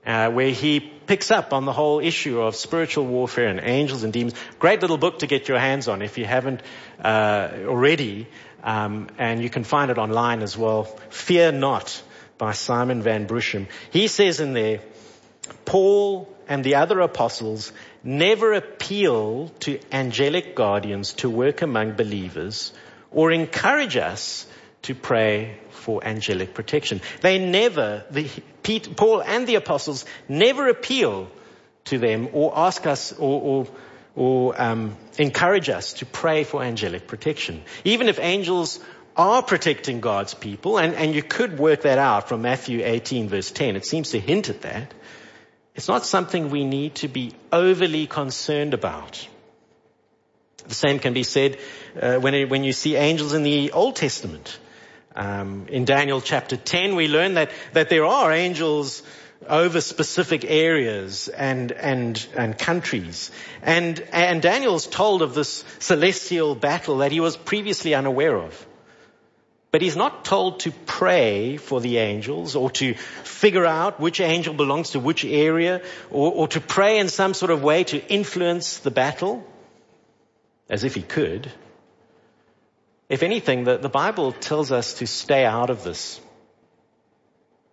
uh, 0.07 0.31
where 0.31 0.51
he 0.51 0.79
picks 0.79 1.33
up 1.33 1.53
on 1.53 1.65
the 1.65 1.73
whole 1.73 1.99
issue 1.99 2.41
of 2.41 2.55
spiritual 2.55 3.07
warfare 3.07 3.49
and 3.49 3.59
angels 3.61 4.05
and 4.05 4.13
demons. 4.13 4.35
Great 4.61 4.81
little 4.81 4.97
book 4.97 5.19
to 5.19 5.27
get 5.27 5.49
your 5.49 5.59
hands 5.59 5.89
on 5.89 6.03
if 6.03 6.19
you 6.19 6.25
haven't 6.25 6.63
uh, 7.03 7.49
already, 7.65 8.29
um, 8.63 9.09
and 9.19 9.43
you 9.43 9.51
can 9.51 9.65
find 9.65 9.91
it 9.91 9.99
online 9.99 10.41
as 10.41 10.57
well. 10.57 10.85
Fear 11.09 11.51
Not 11.51 12.01
by 12.39 12.53
Simon 12.53 13.03
Van 13.03 13.27
Bruchem. 13.27 13.67
He 13.91 14.07
says 14.07 14.39
in 14.39 14.53
there, 14.53 14.83
Paul 15.65 16.33
and 16.47 16.63
the 16.63 16.77
other 16.77 17.01
apostles 17.01 17.73
never 18.03 18.53
appeal 18.53 19.49
to 19.61 19.79
angelic 19.93 20.55
guardians 20.55 21.13
to 21.15 21.31
work 21.31 21.63
among 21.63 21.93
believers 21.93 22.73
or 23.11 23.31
encourage 23.31 23.97
us 23.97 24.47
to 24.83 24.95
pray 24.95 25.59
for 25.71 26.05
angelic 26.05 26.55
protection. 26.55 27.01
They 27.21 27.39
never, 27.39 28.05
the, 28.11 28.29
Pete, 28.63 28.97
Paul 28.97 29.23
and 29.23 29.47
the 29.47 29.57
apostles 29.57 30.05
never 30.29 30.69
appeal 30.69 31.31
to 31.87 31.99
them 31.99 32.29
or 32.33 32.53
ask 32.57 32.87
us 32.87 33.13
or, 33.13 33.41
or, 33.41 33.67
or 34.15 34.61
um, 34.61 34.97
encourage 35.19 35.69
us 35.69 35.95
to 35.95 36.07
pray 36.07 36.45
for 36.45 36.63
angelic 36.63 37.07
protection. 37.07 37.63
Even 37.85 38.09
if 38.09 38.19
angels 38.19 38.81
are 39.17 39.43
protecting 39.43 40.01
God's 40.01 40.35
people, 40.35 40.79
and, 40.79 40.95
and 40.95 41.15
you 41.15 41.23
could 41.23 41.59
work 41.59 41.83
that 41.83 41.99
out 41.99 42.29
from 42.29 42.43
Matthew 42.43 42.83
18 42.85 43.29
verse 43.29 43.51
10, 43.51 43.77
it 43.77 43.85
seems 43.85 44.11
to 44.11 44.21
hint 44.21 44.49
at 44.49 44.63
that. 44.63 44.95
It's 45.81 45.89
not 45.89 46.05
something 46.05 46.51
we 46.51 46.67
need 46.67 46.97
to 46.97 47.09
be 47.09 47.33
overly 47.51 48.07
concerned 48.07 48.75
about. 48.75 49.27
The 50.69 50.75
same 50.75 50.99
can 50.99 51.15
be 51.15 51.23
said 51.23 51.57
uh, 51.99 52.17
when, 52.17 52.51
when 52.51 52.65
you 52.65 52.75
see 52.75 52.97
angels 52.97 53.33
in 53.33 53.45
the 53.45 53.73
Old 53.73 53.97
Testament. 53.97 54.59
Um, 55.17 55.69
in 55.71 55.87
Daniel 55.87 56.21
chapter 56.21 56.59
10, 56.59 56.97
we 56.97 57.09
learn 57.09 57.33
that, 57.33 57.51
that 57.73 57.89
there 57.89 58.05
are 58.05 58.31
angels 58.31 59.03
over 59.49 59.81
specific 59.81 60.45
areas 60.45 61.29
and, 61.29 61.73
and, 61.73 62.27
and 62.37 62.59
countries. 62.59 63.31
And, 63.63 64.01
and 64.13 64.43
Daniel's 64.43 64.87
told 64.87 65.23
of 65.23 65.33
this 65.33 65.65
celestial 65.79 66.55
battle 66.55 66.99
that 66.99 67.11
he 67.11 67.21
was 67.21 67.39
previously 67.39 67.95
unaware 67.95 68.37
of. 68.37 68.67
But 69.73 69.83
he's 69.83 69.97
not 69.97 70.25
told 70.25 70.61
to 70.61 70.73
pray 70.73 71.57
for 71.57 71.81
the 71.81 71.99
angels 71.99 72.57
or 72.57 72.71
to 72.73 72.95
figure 72.95 73.65
out 73.65 74.01
which 74.01 74.21
angel 74.21 74.53
belongs 74.55 74.91
to 74.91 75.01
which 75.01 75.25
area 75.25 75.83
or, 76.11 76.33
or, 76.33 76.49
to 76.49 76.61
pray 76.61 76.99
in 76.99 77.09
some 77.09 77.35
sort 77.35 77.53
of 77.53 77.63
way 77.63 77.85
to 77.85 78.05
influence 78.13 78.79
the 78.79 78.91
battle 78.91 79.47
as 80.69 80.83
if 80.83 80.95
he 80.95 81.03
could. 81.03 81.51
If 83.09 83.23
anything, 83.23 83.65
the, 83.65 83.77
the 83.77 83.89
Bible 83.89 84.33
tells 84.33 84.73
us 84.73 84.95
to 84.95 85.07
stay 85.07 85.45
out 85.45 85.71
of 85.71 85.85
this. 85.85 86.21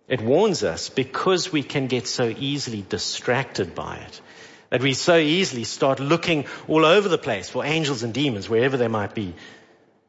It 0.08 0.20
warns 0.20 0.64
us 0.64 0.88
because 0.88 1.52
we 1.52 1.62
can 1.62 1.86
get 1.86 2.06
so 2.06 2.28
easily 2.28 2.84
distracted 2.88 3.74
by 3.74 3.96
it. 3.96 4.20
That 4.70 4.82
we 4.82 4.94
so 4.94 5.16
easily 5.16 5.64
start 5.64 5.98
looking 5.98 6.46
all 6.66 6.84
over 6.84 7.08
the 7.08 7.18
place 7.18 7.48
for 7.48 7.64
angels 7.64 8.02
and 8.02 8.12
demons, 8.12 8.48
wherever 8.48 8.76
they 8.76 8.88
might 8.88 9.14
be. 9.14 9.34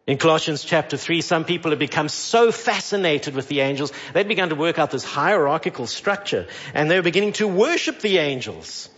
In 0.10 0.18
Colossians 0.18 0.64
chapter 0.64 0.98
3, 0.98 1.22
some 1.22 1.46
people 1.46 1.70
have 1.70 1.78
become 1.78 2.10
so 2.10 2.52
fascinated 2.52 3.36
with 3.36 3.48
the 3.48 3.60
angels, 3.60 3.92
they've 4.12 4.28
begun 4.28 4.50
to 4.50 4.56
work 4.56 4.80
out 4.80 4.90
this 4.90 5.04
hierarchical 5.04 5.86
structure, 5.86 6.48
and 6.74 6.90
they're 6.90 7.04
beginning 7.04 7.34
to 7.34 7.48
worship 7.48 8.00
the 8.00 8.18
angels. 8.18 8.90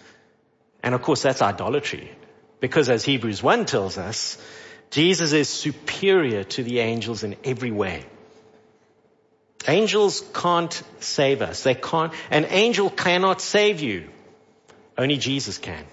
And 0.82 0.96
of 0.96 1.02
course, 1.02 1.22
that's 1.22 1.42
idolatry. 1.42 2.16
Because 2.62 2.88
as 2.88 3.04
Hebrews 3.04 3.44
1 3.44 3.66
tells 3.66 3.98
us, 3.98 4.38
Jesus 4.90 5.34
is 5.34 5.50
superior 5.50 6.46
to 6.46 6.64
the 6.64 6.80
angels 6.80 7.26
in 7.26 7.36
every 7.44 7.72
way. 7.72 8.06
Angels 9.68 10.24
can't 10.34 10.82
save 11.02 11.42
us. 11.42 11.64
They 11.64 11.76
can't, 11.76 12.14
an 12.30 12.46
angel 12.46 12.90
cannot 12.90 13.42
save 13.42 13.82
you. 13.82 14.08
Only 14.98 15.18
Jesus 15.18 15.58
can. 15.58 15.84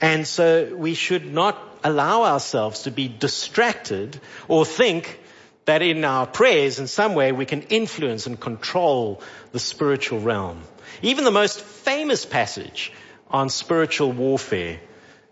And 0.00 0.26
so 0.26 0.74
we 0.74 0.94
should 0.94 1.30
not 1.30 1.75
allow 1.86 2.24
ourselves 2.24 2.82
to 2.82 2.90
be 2.90 3.06
distracted 3.06 4.20
or 4.48 4.64
think 4.64 5.20
that 5.66 5.82
in 5.82 6.04
our 6.04 6.26
prayers 6.26 6.80
in 6.80 6.88
some 6.88 7.14
way 7.14 7.30
we 7.30 7.46
can 7.46 7.62
influence 7.62 8.26
and 8.26 8.40
control 8.40 9.22
the 9.52 9.60
spiritual 9.60 10.18
realm. 10.20 10.62
Even 11.02 11.24
the 11.24 11.30
most 11.30 11.60
famous 11.60 12.24
passage 12.26 12.92
on 13.30 13.48
spiritual 13.50 14.10
warfare, 14.10 14.80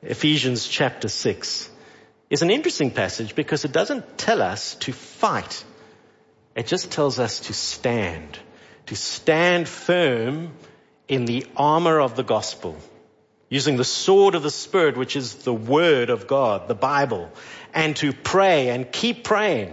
Ephesians 0.02 0.68
chapter 0.68 1.08
6, 1.08 1.70
is 2.30 2.42
an 2.42 2.50
interesting 2.50 2.90
passage 2.92 3.34
because 3.34 3.64
it 3.64 3.72
doesn't 3.72 4.16
tell 4.16 4.40
us 4.40 4.76
to 4.76 4.92
fight. 4.92 5.64
It 6.54 6.68
just 6.68 6.92
tells 6.92 7.18
us 7.18 7.40
to 7.40 7.52
stand, 7.52 8.38
to 8.86 8.96
stand 8.96 9.68
firm 9.68 10.52
in 11.08 11.24
the 11.24 11.46
armor 11.56 12.00
of 12.00 12.14
the 12.14 12.22
gospel 12.22 12.76
using 13.54 13.76
the 13.76 13.84
sword 13.84 14.34
of 14.34 14.42
the 14.42 14.50
Spirit, 14.50 14.96
which 14.96 15.14
is 15.14 15.34
the 15.48 15.54
Word 15.54 16.10
of 16.10 16.26
God, 16.26 16.66
the 16.66 16.74
Bible, 16.74 17.30
and 17.72 17.94
to 17.98 18.12
pray 18.12 18.70
and 18.70 18.90
keep 18.90 19.22
praying 19.22 19.72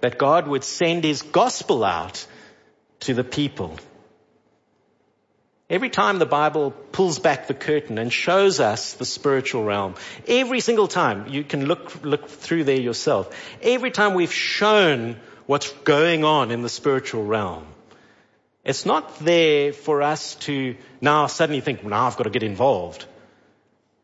that 0.00 0.16
God 0.16 0.46
would 0.46 0.62
send 0.62 1.02
His 1.02 1.22
gospel 1.22 1.82
out 1.82 2.24
to 3.00 3.12
the 3.12 3.24
people. 3.24 3.76
Every 5.68 5.90
time 5.90 6.20
the 6.20 6.26
Bible 6.26 6.70
pulls 6.70 7.18
back 7.18 7.48
the 7.48 7.54
curtain 7.54 7.98
and 7.98 8.12
shows 8.12 8.60
us 8.60 8.92
the 8.92 9.04
spiritual 9.04 9.64
realm, 9.64 9.96
every 10.28 10.60
single 10.60 10.86
time, 10.86 11.26
you 11.26 11.42
can 11.42 11.66
look, 11.66 12.04
look 12.04 12.28
through 12.28 12.62
there 12.62 12.80
yourself, 12.80 13.34
every 13.60 13.90
time 13.90 14.14
we've 14.14 14.32
shown 14.32 15.16
what's 15.46 15.72
going 15.82 16.22
on 16.22 16.52
in 16.52 16.62
the 16.62 16.68
spiritual 16.68 17.24
realm, 17.24 17.66
It's 18.64 18.86
not 18.86 19.18
there 19.18 19.72
for 19.72 20.00
us 20.02 20.36
to 20.46 20.76
now 21.00 21.26
suddenly 21.26 21.60
think, 21.60 21.82
well, 21.82 21.90
now 21.90 22.06
I've 22.06 22.16
got 22.16 22.24
to 22.24 22.30
get 22.30 22.42
involved. 22.42 23.04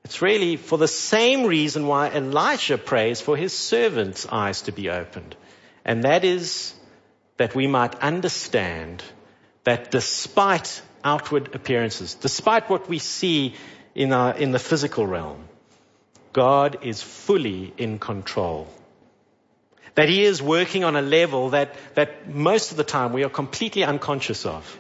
It's 0.04 0.20
really 0.20 0.56
for 0.56 0.76
the 0.76 0.88
same 0.88 1.44
reason 1.44 1.86
why 1.86 2.10
Elisha 2.10 2.78
prays 2.78 3.20
for 3.20 3.36
his 3.36 3.52
servant's 3.52 4.26
eyes 4.26 4.62
to 4.62 4.72
be 4.72 4.90
opened. 4.90 5.36
And 5.84 6.04
that 6.04 6.24
is 6.24 6.74
that 7.36 7.54
we 7.54 7.66
might 7.66 7.94
understand 7.96 9.02
that 9.64 9.90
despite 9.90 10.82
outward 11.02 11.54
appearances, 11.54 12.14
despite 12.14 12.68
what 12.68 12.88
we 12.88 12.98
see 12.98 13.54
in, 13.94 14.12
our, 14.12 14.34
in 14.36 14.52
the 14.52 14.58
physical 14.58 15.06
realm, 15.06 15.48
God 16.32 16.78
is 16.82 17.02
fully 17.02 17.72
in 17.76 17.98
control. 17.98 18.68
That 19.94 20.08
He 20.08 20.24
is 20.24 20.42
working 20.42 20.84
on 20.84 20.96
a 20.96 21.02
level 21.02 21.50
that, 21.50 21.74
that 21.94 22.28
most 22.28 22.70
of 22.70 22.76
the 22.76 22.84
time 22.84 23.12
we 23.12 23.24
are 23.24 23.28
completely 23.28 23.84
unconscious 23.84 24.46
of. 24.46 24.78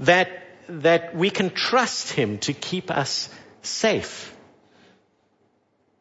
That, 0.00 0.28
that 0.68 1.14
we 1.14 1.30
can 1.30 1.50
trust 1.50 2.12
Him 2.12 2.38
to 2.38 2.52
keep 2.52 2.90
us 2.90 3.28
safe. 3.62 4.34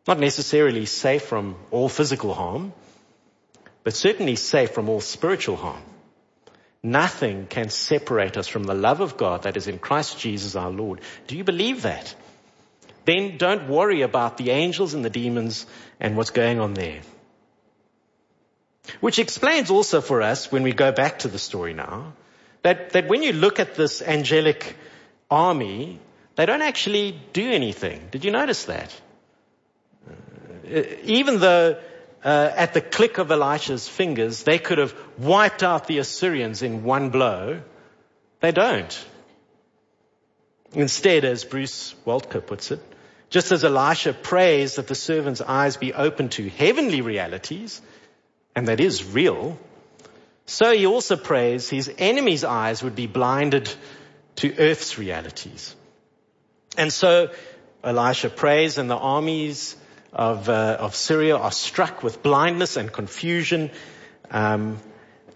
Not 0.07 0.19
necessarily 0.19 0.86
safe 0.86 1.23
from 1.23 1.55
all 1.69 1.89
physical 1.89 2.33
harm, 2.33 2.73
but 3.83 3.93
certainly 3.93 4.36
safe 4.36 4.71
from 4.71 4.89
all 4.89 5.01
spiritual 5.01 5.57
harm. 5.57 5.83
Nothing 6.83 7.47
can 7.47 7.69
separate 7.69 8.38
us 8.38 8.47
from 8.47 8.63
the 8.63 8.73
love 8.73 9.01
of 9.01 9.17
God 9.17 9.43
that 9.43 9.57
is 9.57 9.67
in 9.67 9.79
Christ 9.79 10.19
Jesus 10.19 10.55
our 10.55 10.69
Lord. 10.69 11.01
Do 11.27 11.36
you 11.36 11.43
believe 11.43 11.81
that? 11.81 12.15
Then 13.05 13.38
don't 13.38 13.67
worry 13.67 14.01
about 14.01 14.38
the 14.38 14.51
angels 14.51 14.93
and 14.93 15.03
the 15.03 15.10
demons 15.10 15.65
and 15.99 16.15
what's 16.15 16.29
going 16.29 16.60
on 16.60 16.73
there. 16.73 17.01
Which 19.00 19.19
explains 19.19 19.69
also 19.69 20.02
for 20.02 20.21
us, 20.21 20.52
when 20.52 20.63
we 20.63 20.71
go 20.71 20.91
back 20.91 21.19
to 21.19 21.28
the 21.28 21.39
story 21.39 21.73
now, 21.73 22.13
that, 22.63 22.91
that 22.91 23.08
when 23.08 23.23
you 23.23 23.34
look 23.34 23.60
at 23.60 23.76
this 23.76 24.02
angelic 24.02 24.76
army, 25.30 26.00
they 26.36 26.45
don't 26.45 26.62
actually 26.62 27.19
do 27.34 27.52
anything. 27.52 28.08
Did 28.12 28.26
you 28.26 28.32
notice 28.32 28.65
that? 28.65 28.93
Uh, 30.08 30.82
even 31.04 31.39
though 31.39 31.78
uh, 32.23 32.52
at 32.56 32.73
the 32.73 32.82
click 32.82 33.17
of 33.17 33.32
Elisha's 33.32 33.88
fingers, 33.88 34.43
they 34.43 34.60
could 34.60 34.78
have 34.78 34.93
wiped 35.17 35.63
out 35.63 35.88
the 35.88 36.00
Assyrians 36.00 36.62
in 36.62 36.84
one 36.84 37.10
blow. 37.10 37.62
They 38.39 38.52
don't. 38.52 39.06
Instead, 40.73 41.26
as 41.26 41.45
Bruce 41.45 41.95
Waltke 42.06 42.45
puts 42.45 42.71
it, 42.71 42.82
just 43.30 43.52
as 43.52 43.63
Elisha 43.63 44.13
prays 44.13 44.76
that 44.76 44.88
the 44.88 44.95
servant's 44.95 45.41
eyes 45.41 45.78
be 45.78 45.93
open 45.93 46.30
to 46.30 46.50
heavenly 46.50 47.02
realities, 47.02 47.82
and 48.58 48.70
that 48.70 48.80
is 48.80 49.04
real, 49.04 49.56
so 50.48 50.74
he 50.74 50.88
also 50.88 51.15
prays 51.15 51.70
his 51.70 51.93
enemies' 52.00 52.43
eyes 52.43 52.82
would 52.82 52.96
be 52.96 53.06
blinded 53.06 53.72
to 54.38 54.52
earth's 54.58 54.98
realities. 54.98 55.76
And 56.76 56.91
so 56.91 57.30
Elisha 57.84 58.32
prays 58.32 58.80
and 58.80 58.89
the 58.89 58.98
armies 58.98 59.76
of, 60.12 60.50
uh, 60.50 60.78
of 60.80 60.96
Syria 60.96 61.38
are 61.38 61.52
struck 61.52 62.02
with 62.02 62.24
blindness 62.24 62.78
and 62.78 62.91
confusion. 62.91 63.70
Um, 64.32 64.80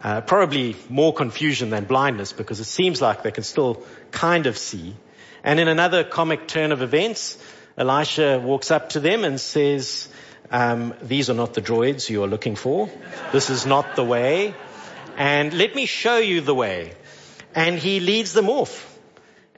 uh, 0.04 0.22
probably 0.22 0.76
more 0.90 1.14
confusion 1.14 1.70
than 1.70 1.86
blindness 1.86 2.34
because 2.34 2.60
it 2.60 2.66
seems 2.66 3.04
like 3.04 3.22
they 3.22 3.30
can 3.30 3.44
still 3.44 3.84
kind 4.10 4.48
of 4.48 4.58
see. 4.58 4.96
And 5.44 5.60
in 5.60 5.68
another 5.68 6.04
comic 6.04 6.48
turn 6.48 6.72
of 6.72 6.82
events, 6.82 7.38
Elisha 7.78 8.40
walks 8.40 8.72
up 8.72 8.90
to 8.90 9.00
them 9.00 9.24
and 9.24 9.40
says, 9.40 10.08
um, 10.52 10.94
these 11.02 11.30
are 11.30 11.34
not 11.34 11.54
the 11.54 11.62
droids 11.62 12.10
you 12.10 12.24
are 12.24 12.28
looking 12.28 12.56
for. 12.56 12.90
This 13.32 13.50
is 13.50 13.66
not 13.66 13.96
the 13.96 14.04
way. 14.04 14.54
And 15.16 15.54
let 15.54 15.74
me 15.76 15.86
show 15.86 16.18
you 16.18 16.42
the 16.42 16.54
way. 16.54 16.94
And 17.56 17.80
he 17.80 18.02
leads 18.02 18.34
them 18.34 18.50
off. 18.50 18.88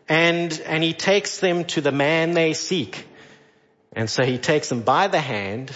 And, 0.07 0.61
and 0.65 0.83
he 0.83 0.93
takes 0.93 1.39
them 1.39 1.65
to 1.65 1.81
the 1.81 1.91
man 1.91 2.33
they 2.33 2.53
seek. 2.53 3.07
And 3.95 4.07
so 4.09 4.23
he 4.23 4.37
takes 4.37 4.69
them 4.69 4.81
by 4.81 5.07
the 5.07 5.19
hand 5.19 5.71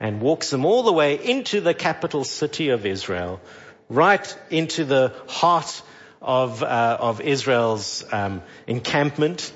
and 0.00 0.22
walks 0.22 0.50
them 0.50 0.64
all 0.64 0.82
the 0.82 0.92
way 0.92 1.22
into 1.22 1.60
the 1.60 1.74
capital 1.74 2.24
city 2.24 2.70
of 2.70 2.86
Israel, 2.86 3.40
right 3.88 4.38
into 4.50 4.84
the 4.84 5.12
heart 5.28 5.82
of, 6.22 6.62
uh, 6.62 6.96
of 7.00 7.20
Israel's 7.20 8.04
um, 8.12 8.42
encampment. 8.66 9.52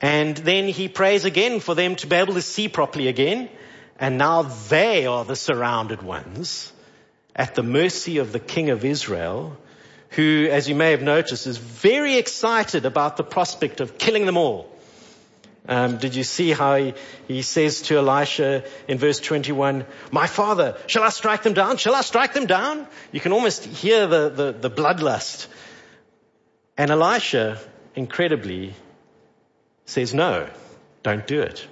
And 0.00 0.36
then 0.36 0.68
he 0.68 0.88
prays 0.88 1.24
again 1.24 1.60
for 1.60 1.74
them 1.74 1.94
to 1.96 2.08
be 2.08 2.16
able 2.16 2.34
to 2.34 2.42
see 2.42 2.68
properly 2.68 3.06
again. 3.06 3.48
And 3.98 4.18
now 4.18 4.42
they 4.42 5.06
are 5.06 5.24
the 5.24 5.36
surrounded 5.36 6.02
ones 6.02 6.72
at 7.36 7.54
the 7.54 7.62
mercy 7.62 8.18
of 8.18 8.32
the 8.32 8.40
king 8.40 8.70
of 8.70 8.84
Israel, 8.84 9.56
who, 10.10 10.48
as 10.50 10.68
you 10.68 10.74
may 10.74 10.92
have 10.92 11.02
noticed, 11.02 11.46
is 11.46 11.58
very 11.58 12.16
excited 12.16 12.86
about 12.86 13.16
the 13.16 13.24
prospect 13.24 13.80
of 13.80 13.98
killing 13.98 14.26
them 14.26 14.36
all. 14.36 14.70
Um, 15.66 15.96
did 15.96 16.14
you 16.14 16.24
see 16.24 16.50
how 16.50 16.76
he, 16.76 16.94
he 17.26 17.42
says 17.42 17.82
to 17.82 17.96
Elisha 17.96 18.64
in 18.86 18.98
verse 18.98 19.18
21, 19.18 19.86
My 20.10 20.26
father, 20.26 20.76
shall 20.86 21.02
I 21.02 21.08
strike 21.08 21.42
them 21.42 21.54
down? 21.54 21.78
Shall 21.78 21.94
I 21.94 22.02
strike 22.02 22.34
them 22.34 22.46
down? 22.46 22.86
You 23.12 23.20
can 23.20 23.32
almost 23.32 23.64
hear 23.64 24.06
the, 24.06 24.28
the, 24.28 24.52
the 24.52 24.70
bloodlust. 24.70 25.46
And 26.76 26.90
Elisha, 26.90 27.58
incredibly, 27.94 28.74
says, 29.86 30.12
No, 30.12 30.48
don't 31.02 31.26
do 31.26 31.40
it. 31.40 31.66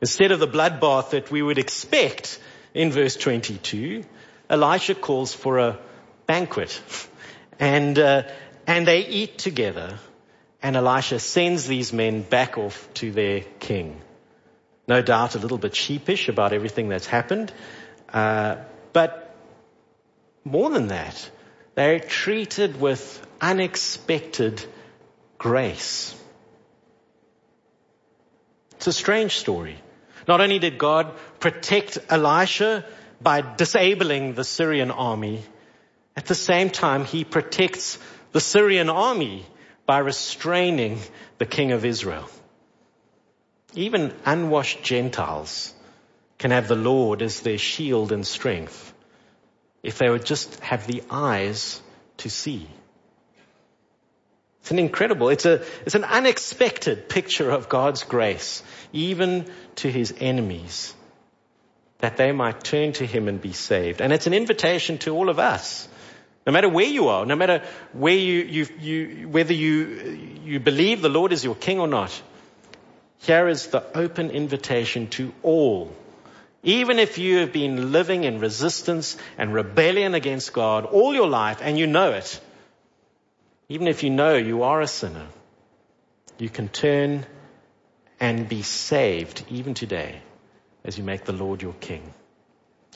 Instead 0.00 0.32
of 0.32 0.40
the 0.40 0.48
bloodbath 0.48 1.10
that 1.10 1.30
we 1.30 1.42
would 1.42 1.58
expect 1.58 2.38
in 2.74 2.90
verse 2.92 3.16
22, 3.16 4.04
Elisha 4.50 4.94
calls 4.94 5.34
for 5.34 5.58
a 5.58 5.78
banquet. 6.26 6.80
And, 7.58 7.98
uh, 7.98 8.24
and 8.66 8.86
they 8.86 9.06
eat 9.06 9.38
together 9.38 9.98
and 10.62 10.76
Elisha 10.76 11.18
sends 11.18 11.66
these 11.66 11.92
men 11.92 12.22
back 12.22 12.58
off 12.58 12.88
to 12.94 13.12
their 13.12 13.42
king. 13.60 14.00
No 14.88 15.02
doubt 15.02 15.34
a 15.34 15.38
little 15.38 15.58
bit 15.58 15.76
sheepish 15.76 16.28
about 16.28 16.52
everything 16.52 16.88
that's 16.88 17.06
happened. 17.06 17.52
Uh, 18.12 18.56
but 18.92 19.34
more 20.44 20.70
than 20.70 20.88
that, 20.88 21.30
they're 21.74 22.00
treated 22.00 22.80
with 22.80 23.24
unexpected 23.40 24.64
grace. 25.38 26.14
It's 28.76 28.86
a 28.86 28.92
strange 28.92 29.36
story. 29.36 29.76
Not 30.26 30.40
only 30.40 30.58
did 30.58 30.78
God 30.78 31.12
protect 31.40 31.98
Elisha 32.08 32.84
by 33.20 33.40
disabling 33.40 34.34
the 34.34 34.44
Syrian 34.44 34.90
army, 34.90 35.42
at 36.16 36.26
the 36.26 36.34
same 36.34 36.70
time, 36.70 37.04
he 37.04 37.24
protects 37.24 37.98
the 38.32 38.40
Syrian 38.40 38.88
army 38.88 39.44
by 39.86 39.98
restraining 39.98 40.98
the 41.38 41.46
king 41.46 41.72
of 41.72 41.84
Israel. 41.84 42.28
Even 43.74 44.14
unwashed 44.24 44.82
Gentiles 44.82 45.72
can 46.38 46.50
have 46.50 46.68
the 46.68 46.76
Lord 46.76 47.22
as 47.22 47.40
their 47.40 47.58
shield 47.58 48.12
and 48.12 48.26
strength 48.26 48.92
if 49.82 49.98
they 49.98 50.08
would 50.08 50.24
just 50.24 50.58
have 50.60 50.86
the 50.86 51.02
eyes 51.10 51.80
to 52.18 52.30
see. 52.30 52.66
It's 54.66 54.72
an 54.72 54.80
incredible, 54.80 55.28
it's 55.28 55.46
a, 55.46 55.62
it's 55.84 55.94
an 55.94 56.02
unexpected 56.02 57.08
picture 57.08 57.48
of 57.48 57.68
God's 57.68 58.02
grace, 58.02 58.64
even 58.92 59.46
to 59.76 59.88
his 59.88 60.12
enemies, 60.18 60.92
that 61.98 62.16
they 62.16 62.32
might 62.32 62.64
turn 62.64 62.92
to 62.94 63.06
him 63.06 63.28
and 63.28 63.40
be 63.40 63.52
saved. 63.52 64.00
And 64.00 64.12
it's 64.12 64.26
an 64.26 64.34
invitation 64.34 64.98
to 64.98 65.14
all 65.14 65.28
of 65.28 65.38
us 65.38 65.88
no 66.44 66.52
matter 66.52 66.68
where 66.68 66.86
you 66.86 67.08
are, 67.08 67.24
no 67.24 67.36
matter 67.36 67.62
where 67.92 68.16
you, 68.16 68.42
you, 68.42 68.66
you, 68.80 69.28
whether 69.28 69.52
you, 69.52 70.40
you 70.44 70.58
believe 70.58 71.00
the 71.00 71.08
Lord 71.08 71.32
is 71.32 71.44
your 71.44 71.54
king 71.54 71.78
or 71.78 71.86
not, 71.86 72.20
here 73.18 73.46
is 73.46 73.68
the 73.68 73.84
open 73.96 74.30
invitation 74.30 75.06
to 75.10 75.32
all. 75.44 75.94
Even 76.64 76.98
if 76.98 77.18
you 77.18 77.38
have 77.38 77.52
been 77.52 77.92
living 77.92 78.24
in 78.24 78.40
resistance 78.40 79.16
and 79.38 79.54
rebellion 79.54 80.14
against 80.14 80.52
God 80.52 80.86
all 80.86 81.14
your 81.14 81.28
life 81.28 81.58
and 81.62 81.78
you 81.78 81.86
know 81.86 82.12
it, 82.12 82.40
even 83.68 83.88
if 83.88 84.02
you 84.02 84.10
know 84.10 84.36
you 84.36 84.62
are 84.62 84.80
a 84.80 84.86
sinner, 84.86 85.26
you 86.38 86.48
can 86.48 86.68
turn 86.68 87.26
and 88.20 88.48
be 88.48 88.62
saved 88.62 89.44
even 89.50 89.74
today 89.74 90.20
as 90.84 90.96
you 90.96 91.04
make 91.04 91.24
the 91.24 91.32
Lord 91.32 91.62
your 91.62 91.74
king. 91.74 92.14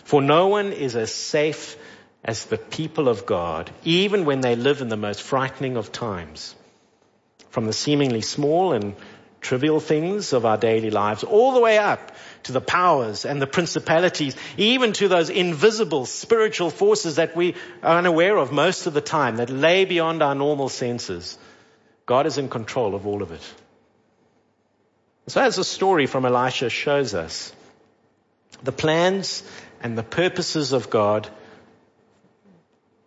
For 0.04 0.22
no 0.22 0.48
one 0.48 0.72
is 0.72 0.96
as 0.96 1.12
safe 1.12 1.76
as 2.24 2.44
the 2.44 2.59
people 2.59 3.09
of 3.09 3.26
God, 3.26 3.70
even 3.85 4.24
when 4.24 4.40
they 4.40 4.56
live 4.56 4.80
in 4.80 4.88
the 4.88 4.96
most 4.96 5.22
frightening 5.22 5.76
of 5.76 5.92
times. 5.92 6.54
From 7.50 7.66
the 7.66 7.72
seemingly 7.72 8.20
small 8.20 8.72
and 8.72 8.94
trivial 9.40 9.80
things 9.80 10.33
of 10.33 10.46
our 10.46 10.56
daily 10.56 10.90
lives, 10.90 11.24
all 11.24 11.52
the 11.52 11.61
way 11.61 11.78
up 11.78 12.12
to 12.44 12.53
the 12.53 12.61
powers 12.61 13.24
and 13.24 13.40
the 13.40 13.46
principalities, 13.46 14.37
even 14.57 14.92
to 14.94 15.09
those 15.09 15.31
invisible 15.31 16.07
spiritual 16.07 16.70
forces 16.70 17.16
that 17.16 17.37
we 17.37 17.55
are 17.83 17.98
unaware 17.98 18.37
of 18.37 18.53
most 18.53 18.87
of 18.87 18.94
the 18.94 19.00
time, 19.00 19.37
that 19.37 19.50
lay 19.50 19.85
beyond 19.85 20.22
our 20.22 20.35
normal 20.35 20.68
senses. 20.68 21.38
God 22.07 22.26
is 22.26 22.38
in 22.38 22.48
control 22.48 22.94
of 22.94 23.07
all 23.07 23.22
of 23.22 23.33
it. 23.33 23.55
So 25.26 25.40
as 25.40 25.57
the 25.57 25.64
story 25.64 26.07
from 26.07 26.24
Elisha 26.24 26.70
shows 26.70 27.14
us, 27.14 27.53
the 28.62 28.72
plans 28.72 29.42
and 29.81 29.96
the 29.96 30.03
purposes 30.03 30.72
of 30.72 30.90
God 30.90 31.29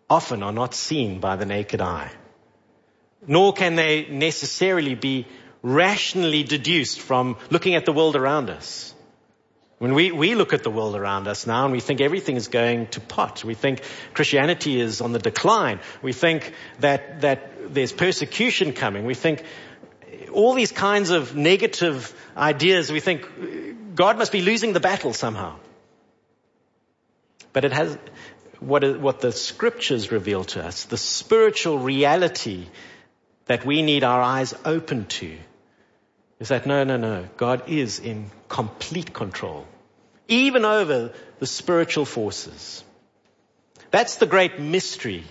often 0.09 0.43
are 0.43 0.53
not 0.53 0.73
seen 0.73 1.19
by 1.19 1.35
the 1.35 1.45
naked 1.45 1.81
eye. 1.81 2.11
nor 3.27 3.53
can 3.53 3.75
they 3.75 4.05
necessarily 4.07 4.95
be 4.95 5.25
rationally 5.61 6.43
deduced 6.43 6.99
from 6.99 7.37
looking 7.49 7.75
at 7.75 7.85
the 7.85 7.93
world 7.93 8.15
around 8.15 8.49
us. 8.49 8.92
When 9.83 9.95
we, 9.95 10.13
we 10.13 10.33
look 10.33 10.53
at 10.53 10.63
the 10.63 10.69
world 10.69 10.95
around 10.95 11.27
us 11.27 11.45
now 11.45 11.65
and 11.65 11.73
we 11.73 11.81
think 11.81 11.99
everything 11.99 12.37
is 12.37 12.47
going 12.47 12.87
to 12.91 13.01
pot. 13.01 13.43
We 13.43 13.53
think 13.53 13.81
Christianity 14.13 14.79
is 14.79 15.01
on 15.01 15.11
the 15.11 15.19
decline. 15.19 15.81
We 16.01 16.13
think 16.13 16.53
that, 16.79 17.19
that 17.19 17.73
there's 17.73 17.91
persecution 17.91 18.71
coming. 18.71 19.03
We 19.03 19.13
think 19.13 19.43
all 20.31 20.53
these 20.53 20.71
kinds 20.71 21.09
of 21.09 21.35
negative 21.35 22.15
ideas. 22.37 22.93
We 22.93 23.01
think 23.01 23.27
God 23.93 24.17
must 24.17 24.31
be 24.31 24.41
losing 24.41 24.71
the 24.71 24.79
battle 24.79 25.11
somehow. 25.11 25.57
But 27.51 27.65
it 27.65 27.73
has, 27.73 27.97
what, 28.61 29.01
what 29.01 29.19
the 29.19 29.33
scriptures 29.33 30.13
reveal 30.13 30.45
to 30.45 30.63
us, 30.63 30.85
the 30.85 30.95
spiritual 30.95 31.77
reality 31.77 32.67
that 33.47 33.65
we 33.65 33.81
need 33.81 34.05
our 34.05 34.21
eyes 34.21 34.55
open 34.63 35.07
to 35.19 35.37
is 36.39 36.47
that 36.47 36.65
no, 36.65 36.85
no, 36.85 36.95
no. 36.95 37.27
God 37.37 37.69
is 37.69 37.99
in 37.99 38.29
complete 38.47 39.13
control, 39.13 39.65
even 40.27 40.65
over 40.65 41.11
the 41.39 41.47
spiritual 41.47 42.05
forces. 42.05 42.83
That's 43.91 44.15
the 44.15 44.25
great 44.25 44.59
mystery 44.59 45.23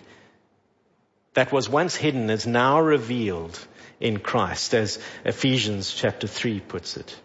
that 1.34 1.52
was 1.52 1.68
once 1.68 1.96
hidden 1.96 2.30
is 2.30 2.46
now 2.46 2.80
revealed 2.80 3.58
in 4.00 4.18
Christ, 4.18 4.74
as 4.74 4.98
Ephesians 5.24 5.92
chapter 5.92 6.26
3 6.26 6.60
puts 6.60 6.96
it. 6.96 7.16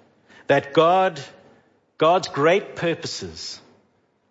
That 0.47 0.73
God, 0.73 1.19
God's 1.97 2.29
great 2.29 2.75
purposes 2.75 3.59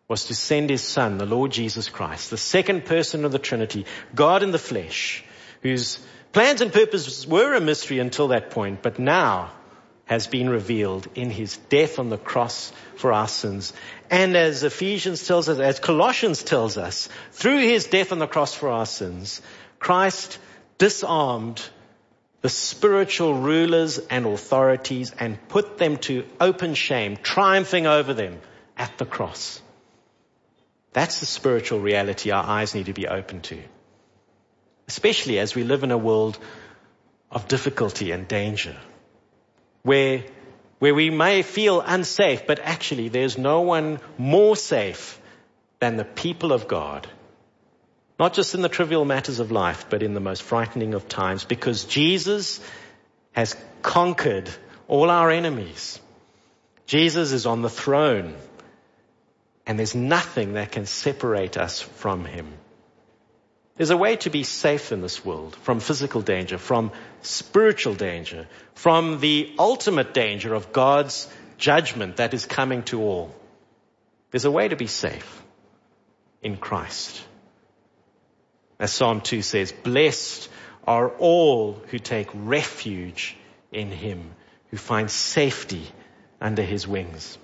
was 0.09 0.27
to 0.27 0.35
send 0.35 0.71
his 0.71 0.83
son, 0.83 1.19
the 1.19 1.27
Lord 1.27 1.51
Jesus 1.51 1.89
Christ, 1.89 2.31
the 2.31 2.39
second 2.39 2.85
person 2.85 3.25
of 3.25 3.33
the 3.33 3.39
Trinity, 3.39 3.85
God 4.15 4.43
in 4.43 4.53
the 4.53 4.59
flesh, 4.59 5.25
whose 5.63 5.99
Plans 6.37 6.61
and 6.61 6.71
purposes 6.71 7.27
were 7.27 7.55
a 7.55 7.63
mystery 7.63 7.99
until 7.99 8.29
that 8.29 8.51
point, 8.51 8.83
but 8.83 8.99
now 8.99 9.53
has 10.07 10.27
been 10.27 10.49
revealed 10.49 11.07
in 11.15 11.31
his 11.31 11.57
death 11.69 11.99
on 11.99 12.09
the 12.09 12.19
cross 12.19 12.73
for 12.97 13.13
our 13.13 13.29
sins. 13.29 13.73
And 14.11 14.37
as 14.37 14.63
Ephesians 14.63 15.27
tells 15.27 15.49
us, 15.49 15.59
as 15.59 15.79
Colossians 15.79 16.43
tells 16.43 16.79
us, 16.79 17.09
through 17.33 17.61
his 17.61 17.87
death 17.87 18.13
on 18.13 18.19
the 18.19 18.27
cross 18.27 18.55
for 18.55 18.71
our 18.71 18.87
sins, 18.87 19.43
Christ 19.79 20.39
disarmed 20.79 21.63
the 22.41 22.49
spiritual 22.49 23.35
rulers 23.35 23.99
and 23.99 24.27
authorities 24.27 25.13
and 25.19 25.49
put 25.49 25.79
them 25.79 25.99
to 25.99 26.25
open 26.41 26.75
shame, 26.75 27.17
triumphing 27.17 27.87
over 27.87 28.15
them 28.15 28.41
at 28.77 28.97
the 28.99 29.07
cross. 29.07 29.61
That's 30.93 31.21
the 31.21 31.27
spiritual 31.27 31.81
reality 31.81 32.31
our 32.31 32.45
eyes 32.45 32.75
need 32.75 32.87
to 32.87 32.95
be 32.95 33.07
open 33.09 33.41
to 33.43 33.63
especially 34.89 35.39
as 35.39 35.55
we 35.55 35.65
live 35.65 35.83
in 35.83 35.91
a 35.91 35.99
world 35.99 36.39
of 37.31 37.49
difficulty 37.49 38.13
and 38.13 38.29
danger, 38.29 38.77
where, 39.87 40.25
where 40.81 40.95
we 40.95 41.11
may 41.11 41.43
feel 41.43 41.81
unsafe, 41.81 42.45
but 42.47 42.59
actually 42.59 43.09
there's 43.09 43.39
no 43.39 43.61
one 43.61 44.01
more 44.19 44.57
safe 44.57 45.21
than 45.79 45.97
the 45.97 46.05
people 46.05 46.53
of 46.53 46.67
God. 46.67 47.07
Not 48.19 48.35
just 48.35 48.57
in 48.57 48.63
the 48.63 48.69
trivial 48.69 49.05
matters 49.05 49.39
of 49.39 49.53
life, 49.53 49.87
but 49.89 50.03
in 50.03 50.13
the 50.13 50.21
most 50.21 50.43
frightening 50.43 50.95
of 50.95 51.09
times, 51.09 51.45
because 51.45 51.85
Jesus 51.85 52.61
has 53.33 53.55
conquered 53.83 54.51
all 54.89 55.09
our 55.09 55.31
enemies. 55.31 56.01
Jesus 56.87 57.31
is 57.31 57.47
on 57.47 57.63
the 57.63 57.71
throne, 57.71 58.35
and 59.67 59.79
there's 59.79 59.95
nothing 59.95 60.55
that 60.55 60.73
can 60.73 60.87
separate 60.87 61.57
us 61.57 61.81
from 61.81 62.25
him. 62.25 62.53
There's 63.77 63.91
a 63.91 63.97
way 63.97 64.17
to 64.17 64.31
be 64.31 64.43
safe 64.43 64.91
in 64.91 65.03
this 65.03 65.25
world 65.25 65.55
from 65.57 65.81
physical 65.81 66.23
danger, 66.23 66.57
from 66.57 66.93
spiritual 67.21 67.95
danger, 67.95 68.49
from 68.75 69.21
the 69.21 69.55
ultimate 69.59 70.15
danger 70.15 70.55
of 70.55 70.73
God's 70.73 71.29
judgment 71.59 72.17
that 72.17 72.33
is 72.33 72.47
coming 72.47 72.83
to 72.85 73.03
all. 73.03 73.35
There's 74.31 74.47
a 74.47 74.51
way 74.51 74.69
to 74.69 74.77
be 74.77 74.87
safe 74.87 75.43
in 76.43 76.57
Christ. 76.57 77.23
As 78.79 78.93
Psalm 78.93 79.21
2 79.21 79.43
says, 79.43 79.73
blessed 79.73 80.49
are 80.87 81.09
all 81.09 81.75
who 81.89 81.99
take 81.99 82.29
refuge 82.33 83.37
in 83.73 83.91
him, 83.91 84.31
who 84.71 84.77
find 84.77 85.11
safety 85.11 85.87
under 86.41 86.63
his 86.63 86.87
wings. 86.87 87.39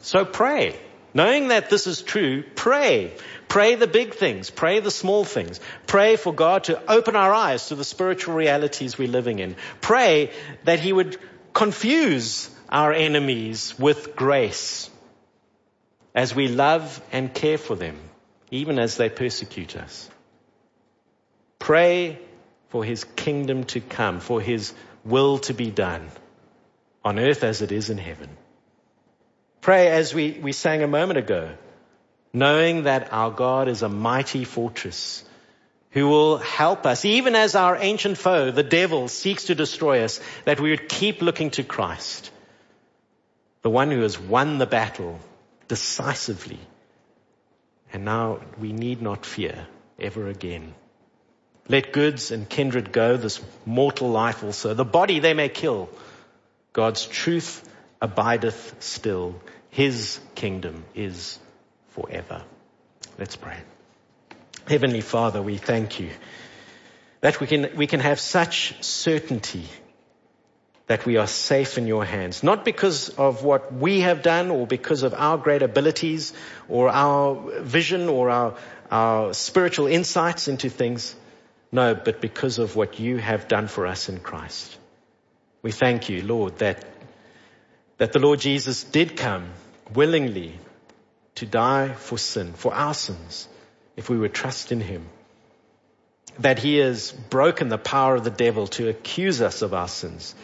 So 0.00 0.24
pray. 0.24 0.78
Knowing 1.14 1.48
that 1.48 1.70
this 1.70 1.86
is 1.86 2.02
true, 2.02 2.42
pray. 2.56 3.12
Pray 3.48 3.76
the 3.76 3.86
big 3.86 4.14
things. 4.14 4.50
Pray 4.50 4.80
the 4.80 4.90
small 4.90 5.24
things. 5.24 5.60
Pray 5.86 6.16
for 6.16 6.34
God 6.34 6.64
to 6.64 6.90
open 6.90 7.14
our 7.14 7.32
eyes 7.32 7.68
to 7.68 7.76
the 7.76 7.84
spiritual 7.84 8.34
realities 8.34 8.98
we're 8.98 9.06
living 9.06 9.38
in. 9.38 9.54
Pray 9.80 10.32
that 10.64 10.80
He 10.80 10.92
would 10.92 11.16
confuse 11.52 12.50
our 12.68 12.92
enemies 12.92 13.78
with 13.78 14.16
grace 14.16 14.90
as 16.16 16.34
we 16.34 16.48
love 16.48 17.00
and 17.12 17.32
care 17.32 17.58
for 17.58 17.76
them, 17.76 17.96
even 18.50 18.80
as 18.80 18.96
they 18.96 19.08
persecute 19.08 19.76
us. 19.76 20.10
Pray 21.60 22.18
for 22.70 22.84
His 22.84 23.04
kingdom 23.04 23.64
to 23.64 23.80
come, 23.80 24.18
for 24.18 24.40
His 24.40 24.74
will 25.04 25.38
to 25.38 25.54
be 25.54 25.70
done 25.70 26.08
on 27.04 27.20
earth 27.20 27.44
as 27.44 27.62
it 27.62 27.70
is 27.70 27.88
in 27.88 27.98
heaven. 27.98 28.30
Pray 29.64 29.88
as 29.88 30.12
we, 30.12 30.32
we 30.32 30.52
sang 30.52 30.82
a 30.82 30.86
moment 30.86 31.18
ago, 31.18 31.48
knowing 32.34 32.82
that 32.82 33.14
our 33.14 33.30
God 33.30 33.66
is 33.66 33.80
a 33.80 33.88
mighty 33.88 34.44
fortress 34.44 35.24
who 35.92 36.06
will 36.06 36.36
help 36.36 36.84
us, 36.84 37.06
even 37.06 37.34
as 37.34 37.54
our 37.54 37.74
ancient 37.74 38.18
foe, 38.18 38.50
the 38.50 38.62
devil, 38.62 39.08
seeks 39.08 39.44
to 39.44 39.54
destroy 39.54 40.04
us, 40.04 40.20
that 40.44 40.60
we 40.60 40.68
would 40.68 40.86
keep 40.90 41.22
looking 41.22 41.50
to 41.52 41.62
Christ, 41.62 42.30
the 43.62 43.70
one 43.70 43.90
who 43.90 44.02
has 44.02 44.20
won 44.20 44.58
the 44.58 44.66
battle 44.66 45.18
decisively. 45.66 46.60
And 47.90 48.04
now 48.04 48.40
we 48.60 48.70
need 48.70 49.00
not 49.00 49.24
fear 49.24 49.66
ever 49.98 50.28
again. 50.28 50.74
Let 51.68 51.90
goods 51.94 52.32
and 52.32 52.46
kindred 52.46 52.92
go, 52.92 53.16
this 53.16 53.40
mortal 53.64 54.10
life 54.10 54.44
also. 54.44 54.74
The 54.74 54.84
body 54.84 55.20
they 55.20 55.32
may 55.32 55.48
kill. 55.48 55.88
God's 56.74 57.06
truth 57.06 57.66
abideth 58.04 58.76
still. 58.80 59.34
His 59.70 60.20
kingdom 60.34 60.84
is 60.94 61.38
forever. 61.88 62.42
Let's 63.18 63.36
pray. 63.36 63.58
Heavenly 64.68 65.00
Father, 65.00 65.42
we 65.42 65.56
thank 65.56 66.00
you 66.00 66.10
that 67.20 67.40
we 67.40 67.46
can, 67.46 67.70
we 67.76 67.86
can 67.86 68.00
have 68.00 68.20
such 68.20 68.82
certainty 68.84 69.64
that 70.86 71.06
we 71.06 71.16
are 71.16 71.26
safe 71.26 71.78
in 71.78 71.86
your 71.86 72.04
hands, 72.04 72.42
not 72.42 72.64
because 72.64 73.08
of 73.08 73.42
what 73.42 73.72
we 73.72 74.00
have 74.00 74.22
done 74.22 74.50
or 74.50 74.66
because 74.66 75.02
of 75.02 75.14
our 75.14 75.38
great 75.38 75.62
abilities 75.62 76.34
or 76.68 76.90
our 76.90 77.62
vision 77.62 78.08
or 78.10 78.28
our, 78.28 78.54
our 78.90 79.32
spiritual 79.32 79.86
insights 79.86 80.46
into 80.46 80.68
things. 80.68 81.14
No, 81.72 81.94
but 81.94 82.20
because 82.20 82.58
of 82.58 82.76
what 82.76 83.00
you 83.00 83.16
have 83.16 83.48
done 83.48 83.66
for 83.68 83.86
us 83.86 84.10
in 84.10 84.20
Christ. 84.20 84.76
We 85.62 85.72
thank 85.72 86.10
you, 86.10 86.22
Lord, 86.22 86.58
that, 86.58 86.93
that 87.98 88.12
the 88.12 88.18
Lord 88.18 88.40
Jesus 88.40 88.84
did 88.84 89.16
come 89.16 89.50
willingly 89.94 90.58
to 91.36 91.46
die 91.46 91.92
for 91.92 92.18
sin, 92.18 92.52
for 92.52 92.72
our 92.74 92.94
sins, 92.94 93.48
if 93.96 94.08
we 94.08 94.18
would 94.18 94.34
trust 94.34 94.72
in 94.72 94.80
him. 94.80 95.06
That 96.38 96.58
he 96.58 96.76
has 96.78 97.12
broken 97.12 97.68
the 97.68 97.78
power 97.78 98.16
of 98.16 98.24
the 98.24 98.30
devil 98.30 98.66
to 98.68 98.88
accuse 98.88 99.40
us 99.40 99.62
of 99.62 99.74
our 99.74 99.88
sins 99.88 100.34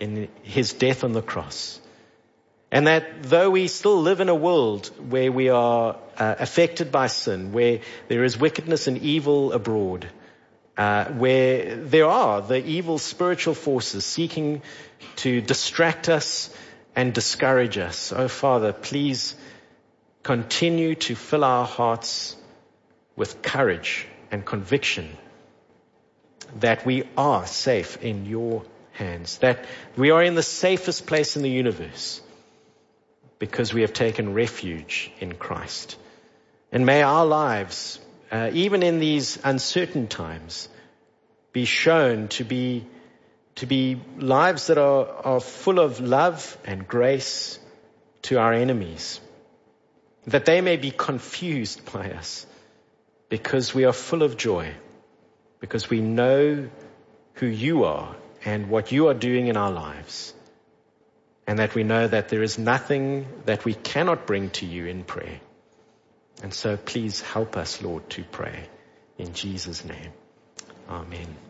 in 0.00 0.28
his 0.42 0.72
death 0.72 1.04
on 1.04 1.12
the 1.12 1.22
cross. 1.22 1.80
And 2.70 2.86
that 2.86 3.22
though 3.22 3.50
we 3.50 3.68
still 3.68 4.00
live 4.02 4.20
in 4.20 4.28
a 4.28 4.34
world 4.34 4.88
where 5.08 5.32
we 5.32 5.48
are 5.48 5.96
uh, 6.18 6.34
affected 6.38 6.92
by 6.92 7.06
sin, 7.06 7.52
where 7.52 7.80
there 8.08 8.24
is 8.24 8.38
wickedness 8.38 8.88
and 8.88 8.98
evil 8.98 9.52
abroad, 9.52 10.08
uh, 10.76 11.06
where 11.06 11.76
there 11.76 12.06
are 12.06 12.42
the 12.42 12.64
evil 12.64 12.98
spiritual 12.98 13.54
forces 13.54 14.04
seeking 14.04 14.62
to 15.16 15.40
distract 15.40 16.08
us 16.08 16.54
and 16.98 17.14
discourage 17.14 17.78
us. 17.78 18.12
Oh 18.12 18.26
Father, 18.26 18.72
please 18.72 19.36
continue 20.24 20.96
to 20.96 21.14
fill 21.14 21.44
our 21.44 21.64
hearts 21.64 22.34
with 23.14 23.40
courage 23.40 24.08
and 24.32 24.44
conviction 24.44 25.16
that 26.56 26.84
we 26.84 27.04
are 27.16 27.46
safe 27.46 28.02
in 28.02 28.26
your 28.26 28.64
hands, 28.90 29.38
that 29.38 29.64
we 29.96 30.10
are 30.10 30.24
in 30.24 30.34
the 30.34 30.42
safest 30.42 31.06
place 31.06 31.36
in 31.36 31.42
the 31.42 31.50
universe 31.50 32.20
because 33.38 33.72
we 33.72 33.82
have 33.82 33.92
taken 33.92 34.34
refuge 34.34 35.12
in 35.20 35.34
Christ. 35.34 35.96
And 36.72 36.84
may 36.84 37.02
our 37.02 37.26
lives, 37.26 38.00
uh, 38.32 38.50
even 38.52 38.82
in 38.82 38.98
these 38.98 39.38
uncertain 39.44 40.08
times, 40.08 40.68
be 41.52 41.64
shown 41.64 42.26
to 42.38 42.42
be 42.42 42.86
to 43.58 43.66
be 43.66 44.00
lives 44.18 44.68
that 44.68 44.78
are, 44.78 45.06
are 45.24 45.40
full 45.40 45.80
of 45.80 46.00
love 46.00 46.56
and 46.64 46.86
grace 46.86 47.58
to 48.22 48.38
our 48.38 48.52
enemies. 48.52 49.20
That 50.28 50.44
they 50.44 50.60
may 50.60 50.76
be 50.76 50.92
confused 50.92 51.92
by 51.92 52.12
us 52.12 52.46
because 53.28 53.74
we 53.74 53.84
are 53.84 53.92
full 53.92 54.22
of 54.22 54.36
joy, 54.36 54.72
because 55.58 55.90
we 55.90 56.00
know 56.00 56.68
who 57.34 57.46
you 57.46 57.84
are 57.84 58.14
and 58.44 58.70
what 58.70 58.92
you 58.92 59.08
are 59.08 59.14
doing 59.14 59.48
in 59.48 59.56
our 59.56 59.72
lives. 59.72 60.34
And 61.48 61.58
that 61.58 61.74
we 61.74 61.82
know 61.82 62.06
that 62.06 62.28
there 62.28 62.42
is 62.42 62.58
nothing 62.58 63.26
that 63.46 63.64
we 63.64 63.74
cannot 63.74 64.26
bring 64.26 64.50
to 64.50 64.66
you 64.66 64.86
in 64.86 65.02
prayer. 65.02 65.40
And 66.42 66.54
so 66.54 66.76
please 66.76 67.22
help 67.22 67.56
us, 67.56 67.82
Lord, 67.82 68.08
to 68.10 68.22
pray 68.22 68.68
in 69.16 69.32
Jesus' 69.32 69.84
name. 69.84 70.12
Amen. 70.88 71.47